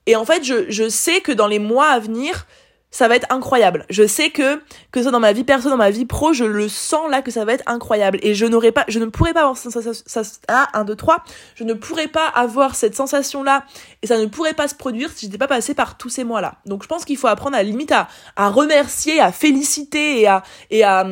et 0.07 0.17
en 0.17 0.25
fait, 0.25 0.45
je 0.45 0.89
sais 0.89 1.21
que 1.21 1.33
dans 1.33 1.49
les 1.49 1.59
mois 1.59 1.89
à 1.89 1.99
venir, 1.99 2.47
ça 2.91 3.09
va 3.09 3.17
être 3.17 3.27
incroyable. 3.31 3.87
Je 3.89 4.07
sais 4.07 4.31
que 4.31 4.61
que 4.91 5.03
soit 5.03 5.13
dans 5.13 5.21
ma 5.21 5.33
vie 5.33 5.45
perso, 5.45 5.71
dans 5.71 5.77
ma 5.77 5.91
vie 5.91 6.07
pro, 6.07 6.33
je 6.33 6.45
le 6.45 6.69
sens 6.69 7.09
là 7.11 7.23
que 7.23 7.31
ça 7.31 7.45
va 7.45 7.53
être 7.53 7.65
incroyable 7.67 8.19
et 8.23 8.35
je 8.35 8.47
n'aurais 8.47 8.73
pas 8.73 8.85
je 8.89 8.99
ne 8.99 9.07
pourrais 9.07 9.33
pas 9.33 9.43
avoir 9.43 9.57
ça, 9.57 9.71
ça, 9.71 9.81
ça, 9.95 10.23
ah, 10.49 10.69
1 10.75 10.85
2 10.85 10.97
3, 10.97 11.25
je 11.55 11.65
ne 11.65 11.75
pourrais 11.75 12.09
pas 12.09 12.27
avoir 12.27 12.75
cette 12.75 12.97
sensation 12.97 13.43
là 13.43 13.65
et 14.03 14.07
ça 14.07 14.19
ne 14.19 14.27
pourrait 14.27 14.55
pas 14.55 14.69
se 14.69 14.75
produire 14.75 15.11
si 15.11 15.27
j'étais 15.27 15.39
pas 15.39 15.49
passée 15.49 15.75
par 15.75 15.97
tous 15.97 16.09
ces 16.09 16.25
mois 16.25 16.41
là. 16.41 16.57
Donc 16.67 16.83
je 16.83 16.89
pense 16.89 17.05
qu'il 17.05 17.17
faut 17.17 17.29
apprendre 17.29 17.57
à 17.57 17.63
limite 17.63 17.93
à, 17.93 18.09
à 18.37 18.49
remercier, 18.49 19.21
à 19.21 19.33
féliciter 19.33 20.21
et 20.21 20.27
à 20.27 20.43
et 20.71 20.83
à 20.83 21.07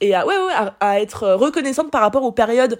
et 0.00 0.14
à 0.14 0.26
ouais 0.26 0.36
ouais 0.36 0.52
à 0.80 1.00
être 1.00 1.28
reconnaissante 1.34 1.90
par 1.90 2.00
rapport 2.00 2.24
aux 2.24 2.32
périodes 2.32 2.78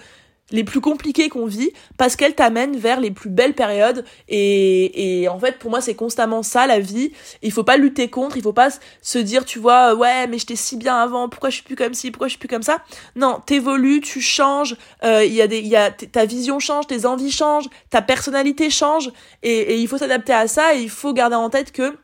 les 0.51 0.65
plus 0.65 0.81
compliquées 0.81 1.29
qu'on 1.29 1.47
vit 1.47 1.71
parce 1.97 2.17
qu'elles 2.17 2.35
t'amènent 2.35 2.77
vers 2.77 3.01
les 3.01 3.11
plus 3.11 3.31
belles 3.31 3.55
périodes. 3.55 4.05
Et, 4.29 5.23
et 5.23 5.29
en 5.29 5.39
fait 5.39 5.59
pour 5.59 5.71
moi 5.71 5.81
c'est 5.81 5.95
constamment 5.95 6.43
ça 6.43 6.67
la 6.67 6.81
vie. 6.81 7.13
Il 7.43 7.53
faut 7.53 7.65
pas 7.65 7.77
lutter 7.77 8.09
contre 8.09 8.37
il 8.37 8.43
faut 8.43 8.53
pas 8.53 8.71
se 9.03 9.19
dire 9.19 9.45
tu 9.45 9.59
vois 9.59 9.95
ouais 9.95 10.27
mais 10.27 10.39
j'étais 10.39 10.57
si 10.57 10.77
bien 10.77 10.97
avant 10.97 11.29
pourquoi 11.29 11.51
je 11.51 11.57
suis 11.57 11.65
plus 11.65 11.77
comme 11.77 11.95
ci 11.95 12.11
pourquoi 12.11 12.29
je 12.29 12.33
suis 12.33 12.39
plus 12.39 12.49
comme 12.49 12.63
ça. 12.63 12.83
Non 13.17 13.41
t'évolues 13.45 14.01
tu 14.01 14.21
changes 14.21 14.77
euh, 15.05 15.25
il 15.25 15.33
y 15.33 15.43
a 15.43 15.47
des 15.47 15.61
y 15.61 15.77
a 15.77 15.91
ta 15.91 16.25
vision 16.25 16.59
change 16.59 16.87
tes 16.87 17.07
envies 17.07 17.31
changent 17.31 17.69
ta 17.91 18.03
personnalité 18.03 18.71
change. 18.71 19.13
Et, 19.43 19.51
et 19.51 19.77
il 19.77 19.89
faut 19.89 19.99
s'adapter 19.99 20.33
à 20.33 20.49
ça 20.49 20.75
et 20.75 20.81
il 20.81 20.91
faut 20.91 21.13
garder 21.13 21.37
en 21.37 21.51
tête 21.51 21.73
que 21.73 21.97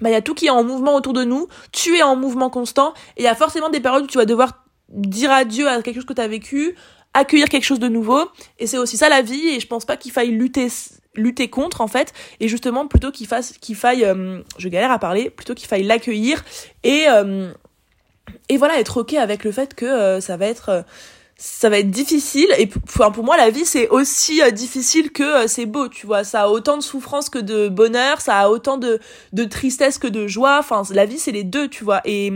bah 0.00 0.10
il 0.10 0.12
y 0.12 0.16
a 0.16 0.22
tout 0.22 0.34
qui 0.34 0.46
est 0.46 0.50
en 0.50 0.64
mouvement 0.64 0.94
autour 0.94 1.12
de 1.12 1.24
nous. 1.24 1.48
Tu 1.72 1.96
es 1.96 2.02
en 2.02 2.16
mouvement 2.16 2.50
constant 2.50 2.94
et 3.16 3.22
il 3.22 3.24
y 3.24 3.28
a 3.28 3.34
forcément 3.34 3.68
des 3.68 3.80
périodes 3.80 4.04
où 4.04 4.06
tu 4.06 4.18
vas 4.18 4.24
devoir 4.24 4.64
dire 4.88 5.30
adieu 5.30 5.68
à 5.68 5.82
quelque 5.82 5.96
chose 5.96 6.04
que 6.04 6.12
tu 6.12 6.20
as 6.20 6.28
vécu 6.28 6.74
accueillir 7.14 7.48
quelque 7.48 7.64
chose 7.64 7.78
de 7.78 7.88
nouveau. 7.88 8.28
Et 8.58 8.66
c'est 8.66 8.78
aussi 8.78 8.96
ça 8.96 9.08
la 9.08 9.22
vie. 9.22 9.48
Et 9.48 9.60
je 9.60 9.66
pense 9.66 9.84
pas 9.84 9.96
qu'il 9.96 10.12
faille 10.12 10.30
lutter 10.30 10.68
lutter 11.16 11.48
contre 11.48 11.80
en 11.80 11.86
fait. 11.86 12.12
Et 12.40 12.48
justement 12.48 12.86
plutôt 12.86 13.10
qu'il 13.10 13.26
fasse 13.26 13.52
qu'il 13.60 13.76
faille 13.76 14.04
euh, 14.04 14.40
je 14.58 14.68
galère 14.68 14.90
à 14.90 14.98
parler 14.98 15.30
plutôt 15.30 15.54
qu'il 15.54 15.68
faille 15.68 15.84
l'accueillir 15.84 16.44
et 16.82 17.04
euh, 17.08 17.52
et 18.48 18.56
voilà 18.56 18.78
être 18.78 18.98
ok 18.98 19.14
avec 19.14 19.44
le 19.44 19.52
fait 19.52 19.74
que 19.74 19.84
euh, 19.84 20.20
ça 20.20 20.36
va 20.36 20.46
être 20.46 20.84
ça 21.36 21.68
va 21.68 21.78
être 21.78 21.90
difficile. 21.90 22.46
Et 22.58 22.66
pour, 22.66 23.10
pour 23.12 23.24
moi 23.24 23.36
la 23.36 23.50
vie 23.50 23.64
c'est 23.64 23.88
aussi 23.88 24.40
difficile 24.52 25.10
que 25.10 25.46
c'est 25.46 25.66
beau 25.66 25.88
tu 25.88 26.06
vois. 26.06 26.24
Ça 26.24 26.42
a 26.42 26.48
autant 26.48 26.76
de 26.76 26.82
souffrance 26.82 27.28
que 27.28 27.38
de 27.38 27.68
bonheur 27.68 28.20
ça 28.20 28.38
a 28.38 28.48
autant 28.48 28.76
de 28.76 29.00
de 29.32 29.44
tristesse 29.44 29.98
que 29.98 30.08
de 30.08 30.26
joie. 30.26 30.58
Enfin 30.58 30.82
la 30.90 31.06
vie 31.06 31.18
c'est 31.18 31.32
les 31.32 31.44
deux 31.44 31.68
tu 31.68 31.84
vois. 31.84 32.00
Et 32.04 32.32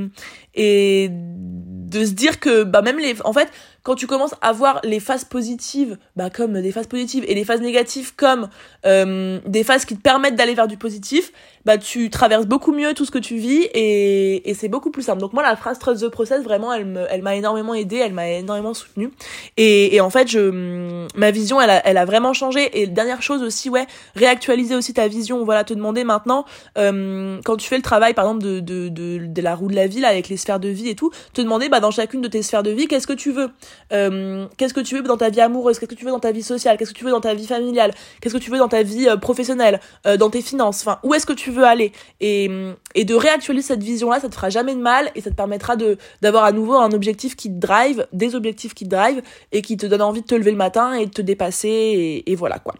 et 0.55 1.09
de 1.11 2.05
se 2.05 2.11
dire 2.11 2.39
que 2.39 2.65
bah 2.65 2.83
même 2.83 2.99
les 2.99 3.17
en 3.25 3.33
fait 3.33 3.51
quand 3.83 3.95
tu 3.95 4.07
commences 4.07 4.35
à 4.43 4.53
voir 4.53 4.81
les 4.85 5.01
phases 5.01 5.25
positives, 5.25 5.97
bah 6.17 6.29
comme 6.31 6.61
des 6.61 6.73
phases 6.73 6.87
positives 6.87 7.25
et 7.27 7.35
les 7.35 7.45
phases 7.45 7.61
négatives 7.61 8.15
comme 8.15 8.49
euh, 8.85 9.41
des 9.47 9.65
phases 9.65 9.85
qui 9.85 9.97
te 9.97 10.03
permettent 10.03 10.37
d'aller 10.37 10.55
vers 10.55 10.69
du 10.69 10.77
positif, 10.77 11.33
bah 11.65 11.79
tu 11.79 12.11
traverses 12.11 12.47
beaucoup 12.47 12.73
mieux 12.73 12.93
tout 12.95 13.05
ce 13.05 13.11
que 13.11 13.19
tu 13.19 13.37
vis 13.37 13.63
et, 13.73 14.51
et 14.51 14.55
c'est 14.55 14.69
beaucoup 14.69 14.91
plus 14.91 15.03
simple. 15.03 15.21
Donc 15.21 15.33
moi 15.33 15.43
la 15.43 15.57
phrase 15.57 15.79
Trust 15.79 16.03
the 16.03 16.09
process 16.09 16.43
vraiment 16.43 16.73
elle 16.73 16.85
me, 16.85 17.07
elle 17.09 17.23
m'a 17.23 17.35
énormément 17.37 17.73
aidé, 17.75 17.97
elle 17.97 18.13
m'a 18.13 18.29
énormément 18.29 18.75
soutenu 18.75 19.11
et, 19.57 19.95
et 19.95 20.01
en 20.01 20.11
fait 20.11 20.29
je 20.29 21.07
ma 21.17 21.31
vision 21.31 21.61
elle 21.61 21.71
a, 21.71 21.87
elle 21.87 21.97
a 21.97 22.05
vraiment 22.05 22.33
changé. 22.33 22.81
Et 22.81 22.87
dernière 22.87 23.23
chose 23.23 23.43
aussi 23.43 23.71
ouais 23.71 23.87
réactualiser 24.17 24.75
aussi 24.75 24.93
ta 24.93 25.09
vision. 25.09 25.45
Voilà 25.45 25.65
te 25.65 25.73
demander 25.73 26.05
maintenant 26.05 26.45
euh, 26.77 27.41
quand 27.45 27.57
tu 27.57 27.69
fais 27.69 27.77
le 27.77 27.83
travail 27.83 28.13
par 28.13 28.27
exemple 28.27 28.43
de, 28.45 28.61
de, 28.61 28.89
de, 28.89 29.27
de 29.27 29.43
la 29.43 29.55
roue 29.55 29.69
de 29.69 29.77
la 29.77 29.87
ville 29.87 30.05
avec 30.05 30.29
les 30.29 30.37
sphères 30.37 30.61
de 30.61 30.69
vie 30.69 30.89
et 30.89 30.95
tout 30.95 31.11
te 31.33 31.41
demander 31.41 31.69
bah 31.69 31.81
dans 31.81 31.91
chacune 31.91 32.21
de 32.21 32.29
tes 32.29 32.43
sphères 32.43 32.63
de 32.63 32.71
vie 32.71 32.87
qu'est-ce 32.87 33.07
que 33.07 33.13
tu 33.13 33.33
veux? 33.33 33.51
Euh, 33.93 34.47
qu'est-ce 34.57 34.75
que 34.75 34.81
tu 34.81 34.97
veux 34.97 35.03
dans 35.03 35.17
ta 35.17 35.31
vie 35.31 35.41
amoureuse? 35.41 35.79
Qu'est-ce 35.79 35.91
que 35.91 35.95
tu 35.95 36.05
veux 36.05 36.11
dans 36.11 36.21
ta 36.21 36.33
vie 36.33 36.43
sociale? 36.43 36.77
Qu'est-ce 36.77 36.93
que 36.93 36.99
tu 36.99 37.05
veux 37.05 37.11
dans 37.11 37.21
ta 37.21 37.35
vie 37.35 37.47
familiale? 37.47 37.93
Qu'est-ce 38.21 38.35
que 38.35 38.41
tu 38.41 38.51
veux 38.51 38.59
dans 38.59 38.69
ta 38.69 38.83
vie 38.83 39.09
euh, 39.09 39.17
professionnelle? 39.17 39.81
Euh, 40.07 40.17
dans 40.17 40.31
tes 40.31 40.43
finances? 40.43 40.81
Enfin 40.81 40.99
où 41.03 41.15
est-ce 41.15 41.27
que 41.27 41.33
tu 41.33 41.51
veux 41.51 41.65
aller? 41.65 41.93
Et, 42.21 42.49
de 42.49 43.15
réactualiser 43.15 43.69
cette 43.69 43.83
vision 43.83 44.11
là 44.11 44.21
ça 44.21 44.29
te 44.29 44.35
fera 44.35 44.51
jamais 44.51 44.75
de 44.75 44.81
mal 44.81 45.11
et 45.15 45.23
ça 45.23 45.31
te 45.31 45.35
permettra 45.35 45.77
de 45.77 45.97
d'avoir 46.21 46.45
à 46.45 46.53
nouveau 46.53 46.75
un 46.75 46.93
objectif 46.93 47.37
qui 47.37 47.49
te 47.49 47.59
drive 47.59 48.07
des 48.13 48.35
objectifs 48.35 48.75
qui 48.75 48.85
te 48.85 48.91
drive 48.91 49.23
et 49.51 49.63
qui 49.63 49.79
te 49.79 49.87
donne 49.87 50.03
envie 50.03 50.21
de 50.21 50.27
te 50.27 50.35
lever 50.35 50.51
le 50.51 50.57
matin 50.59 50.93
et 50.93 51.07
de 51.07 51.11
te 51.11 51.23
dépasser 51.23 52.23
et 52.27 52.35
voilà 52.35 52.59
quoi 52.59 52.75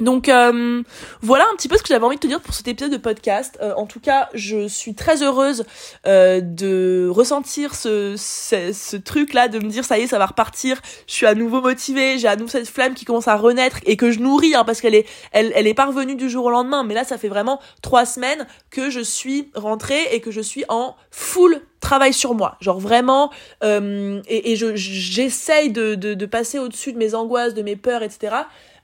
donc 0.00 0.28
euh, 0.28 0.82
voilà 1.20 1.44
un 1.52 1.56
petit 1.56 1.68
peu 1.68 1.76
ce 1.76 1.82
que 1.82 1.88
j'avais 1.88 2.04
envie 2.04 2.16
de 2.16 2.20
te 2.20 2.26
dire 2.26 2.40
pour 2.40 2.54
cet 2.54 2.68
épisode 2.68 2.92
de 2.92 2.96
podcast. 2.96 3.58
Euh, 3.62 3.74
en 3.76 3.86
tout 3.86 4.00
cas, 4.00 4.28
je 4.34 4.68
suis 4.68 4.94
très 4.94 5.22
heureuse 5.22 5.64
euh, 6.06 6.40
de 6.40 7.08
ressentir 7.10 7.74
ce, 7.74 8.14
ce, 8.16 8.72
ce 8.72 8.96
truc 8.96 9.34
là, 9.34 9.48
de 9.48 9.58
me 9.58 9.68
dire 9.68 9.84
ça 9.84 9.98
y 9.98 10.02
est, 10.02 10.06
ça 10.06 10.18
va 10.18 10.26
repartir. 10.26 10.80
Je 11.06 11.12
suis 11.12 11.26
à 11.26 11.34
nouveau 11.34 11.60
motivée, 11.60 12.18
j'ai 12.18 12.28
à 12.28 12.36
nouveau 12.36 12.50
cette 12.50 12.68
flamme 12.68 12.94
qui 12.94 13.04
commence 13.04 13.28
à 13.28 13.36
renaître 13.36 13.78
et 13.84 13.96
que 13.96 14.10
je 14.10 14.20
nourris 14.20 14.54
hein, 14.54 14.64
parce 14.64 14.80
qu'elle 14.80 14.94
est, 14.94 15.06
elle, 15.32 15.52
elle 15.54 15.66
est 15.66 15.74
pas 15.74 15.86
revenue 15.86 16.16
du 16.16 16.30
jour 16.30 16.46
au 16.46 16.50
lendemain. 16.50 16.82
Mais 16.84 16.94
là, 16.94 17.04
ça 17.04 17.18
fait 17.18 17.28
vraiment 17.28 17.60
trois 17.82 18.06
semaines 18.06 18.46
que 18.70 18.90
je 18.90 19.00
suis 19.00 19.50
rentrée 19.54 20.02
et 20.12 20.20
que 20.20 20.30
je 20.30 20.40
suis 20.40 20.64
en 20.68 20.96
full 21.10 21.60
travail 21.80 22.12
sur 22.12 22.34
moi 22.34 22.58
genre 22.60 22.78
vraiment 22.78 23.30
et, 23.62 24.52
et 24.52 24.56
je 24.56 24.76
j'essaye 24.76 25.70
de, 25.70 25.94
de 25.94 26.26
passer 26.26 26.58
au-dessus 26.58 26.92
de 26.92 26.98
mes 26.98 27.14
angoisses 27.14 27.54
de 27.54 27.62
mes 27.62 27.74
peurs 27.74 28.02
etc 28.02 28.36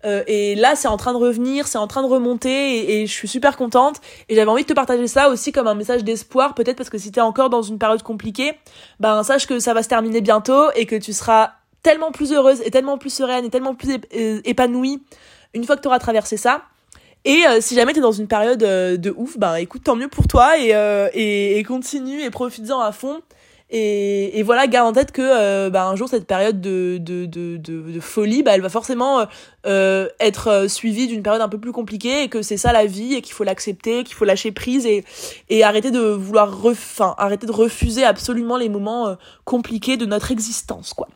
euh, 0.07 0.23
et 0.27 0.55
là, 0.55 0.77
c'est 0.77 0.89
en 0.89 0.97
train 0.97 1.13
de 1.13 1.19
revenir, 1.19 1.67
c'est 1.67 1.79
en 1.79 1.89
train 1.89 2.03
de 2.03 2.07
remonter 2.07 3.01
et, 3.01 3.07
je 3.07 3.13
suis 3.13 3.29
super 3.29 3.57
contente. 3.57 4.01
Et 4.29 4.37
j'avais 4.37 4.51
envie 4.51 4.63
de 4.63 4.69
te 4.69 4.73
partager 4.73 5.09
ça 5.09 5.29
aussi 5.29 5.53
comme 5.53 5.67
un 5.67 5.75
message 5.75 6.05
d'espoir, 6.05 6.55
peut-être 6.55 6.77
parce 6.77 6.91
que 6.91 6.99
si 6.99 7.11
t'es 7.11 7.21
encore 7.21 7.51
dans 7.51 7.63
une 7.63 7.79
période 7.79 8.03
compliquée, 8.03 8.53
ben 9.01 9.23
sache 9.23 9.47
que 9.47 9.59
ça 9.59 9.75
va 9.75 9.83
se 9.83 9.89
terminer 9.89 10.21
bientôt 10.21 10.71
et 10.77 10.87
que 10.87 10.97
tu 10.97 11.13
seras 11.13 11.53
tellement 11.83 12.13
plus 12.13 12.33
heureuse 12.33 12.61
et 12.65 12.71
tellement 12.71 12.99
plus 12.99 13.11
sereine 13.11 13.45
et 13.45 13.51
tellement 13.51 13.75
plus 13.75 13.99
euh, 14.17 14.41
épanouie 14.45 15.03
une 15.55 15.65
fois 15.65 15.77
que 15.77 15.89
tu 15.89 15.99
traversé 15.99 16.37
ça. 16.37 16.63
Et 17.25 17.45
euh, 17.49 17.61
si 17.61 17.75
jamais 17.75 17.93
t'es 17.93 18.01
dans 18.01 18.13
une 18.13 18.29
période 18.29 18.61
de 18.61 19.15
ouf, 19.17 19.37
ben 19.39 19.57
écoute, 19.57 19.83
tant 19.85 19.97
mieux 19.97 20.09
pour 20.09 20.29
toi 20.29 20.57
et, 20.59 21.65
continue 21.67 22.23
et 22.23 22.31
profites-en 22.31 22.79
à 22.81 22.93
fond. 22.93 23.21
Et, 23.69 24.39
et, 24.39 24.45
voilà, 24.45 24.69
garde 24.69 24.89
en 24.89 24.93
tête 24.93 25.11
que 25.11 25.23
euh, 25.23 25.71
bah, 25.71 25.87
un 25.89 25.97
jour 25.97 26.09
cette 26.09 26.27
période 26.27 26.61
de, 26.61 26.99
de, 27.01 27.27
de, 27.27 27.57
de, 27.57 28.01
folie, 28.01 28.45
bah, 28.45 28.53
elle 28.55 28.61
va 28.61 28.69
forcément 28.69 29.21
euh, 29.21 29.25
euh, 29.67 30.09
être 30.21 30.71
suivie 30.71 31.09
d'une 31.09 31.23
période 31.23 31.43
un 31.43 31.49
peu 31.49 31.59
plus 31.59 31.73
compliquée 31.73 32.23
et 32.23 32.29
que 32.29 32.43
c'est 32.43 32.57
ça 32.57 32.73
la 32.73 32.87
vie 32.87 33.15
et 33.15 33.23
qu'il 33.23 33.35
faut 33.35 33.43
l'accepter, 33.43 34.05
qu'il 34.05 34.15
faut 34.15 34.25
lâcher 34.25 34.53
prise 34.53 34.87
et, 34.87 35.05
et 35.49 35.65
arrêter 35.65 35.91
de 35.91 35.99
vouloir, 35.99 36.65
enfin 36.65 37.17
arrêter 37.19 37.49
de 37.49 37.53
refuser 37.53 38.05
absolument 38.05 38.57
les 38.57 38.69
moments 38.69 39.17
compliqués 39.45 39.97
de 39.97 40.07
notre 40.07 40.31
existence, 40.31 40.93
quoi. 40.93 41.09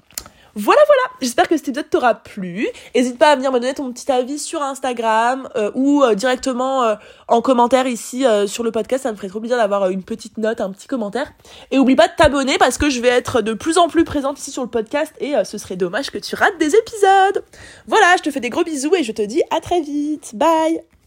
Voilà, 0.55 0.81
voilà. 0.87 1.17
J'espère 1.21 1.49
que 1.49 1.57
cet 1.57 1.69
épisode 1.69 1.91
t'aura 1.91 2.15
plu. 2.15 2.69
N'hésite 2.95 3.19
pas 3.19 3.33
à 3.33 3.37
venir 3.37 3.53
me 3.53 3.61
donner 3.61 3.75
ton 3.75 3.93
petit 3.93 4.11
avis 4.11 4.39
sur 4.39 4.63
Instagram 4.63 5.49
euh, 5.57 5.71
ou 5.75 6.03
euh, 6.03 6.15
directement 6.15 6.85
euh, 6.85 6.95
en 7.29 7.41
commentaire 7.41 7.87
ici 7.87 8.25
sur 8.47 8.65
le 8.65 8.71
podcast. 8.71 9.05
Ça 9.05 9.13
me 9.13 9.17
ferait 9.17 9.29
trop 9.29 9.41
plaisir 9.41 9.57
d'avoir 9.57 9.89
une 9.91 10.03
petite 10.03 10.39
note, 10.39 10.61
un 10.61 10.71
petit 10.71 10.87
commentaire. 10.87 11.33
Et 11.71 11.79
oublie 11.79 11.97
pas 11.97 12.09
de 12.09 12.15
t'abonner 12.17 12.59
parce 12.59 12.79
que 12.79 12.91
je 12.91 13.01
vais 13.01 13.09
être 13.09 13.43
de 13.43 13.53
plus 13.53 13.79
en 13.79 13.89
plus 13.89 14.05
présente 14.05 14.39
ici 14.39 14.51
sur 14.51 14.63
le 14.63 14.69
podcast 14.69 15.13
et 15.21 15.35
ce 15.45 15.59
serait 15.59 15.77
dommage 15.77 16.11
que 16.11 16.19
tu 16.19 16.35
rates 16.35 16.59
des 16.59 16.75
épisodes. 16.75 17.45
Voilà, 17.87 18.17
je 18.19 18.23
te 18.23 18.31
fais 18.31 18.41
des 18.41 18.51
gros 18.51 18.65
bisous 18.65 18.95
et 18.95 19.03
je 19.03 19.13
te 19.13 19.23
dis 19.23 19.43
à 19.51 19.61
très 19.61 19.81
vite. 19.81 20.33
Bye 20.35 21.00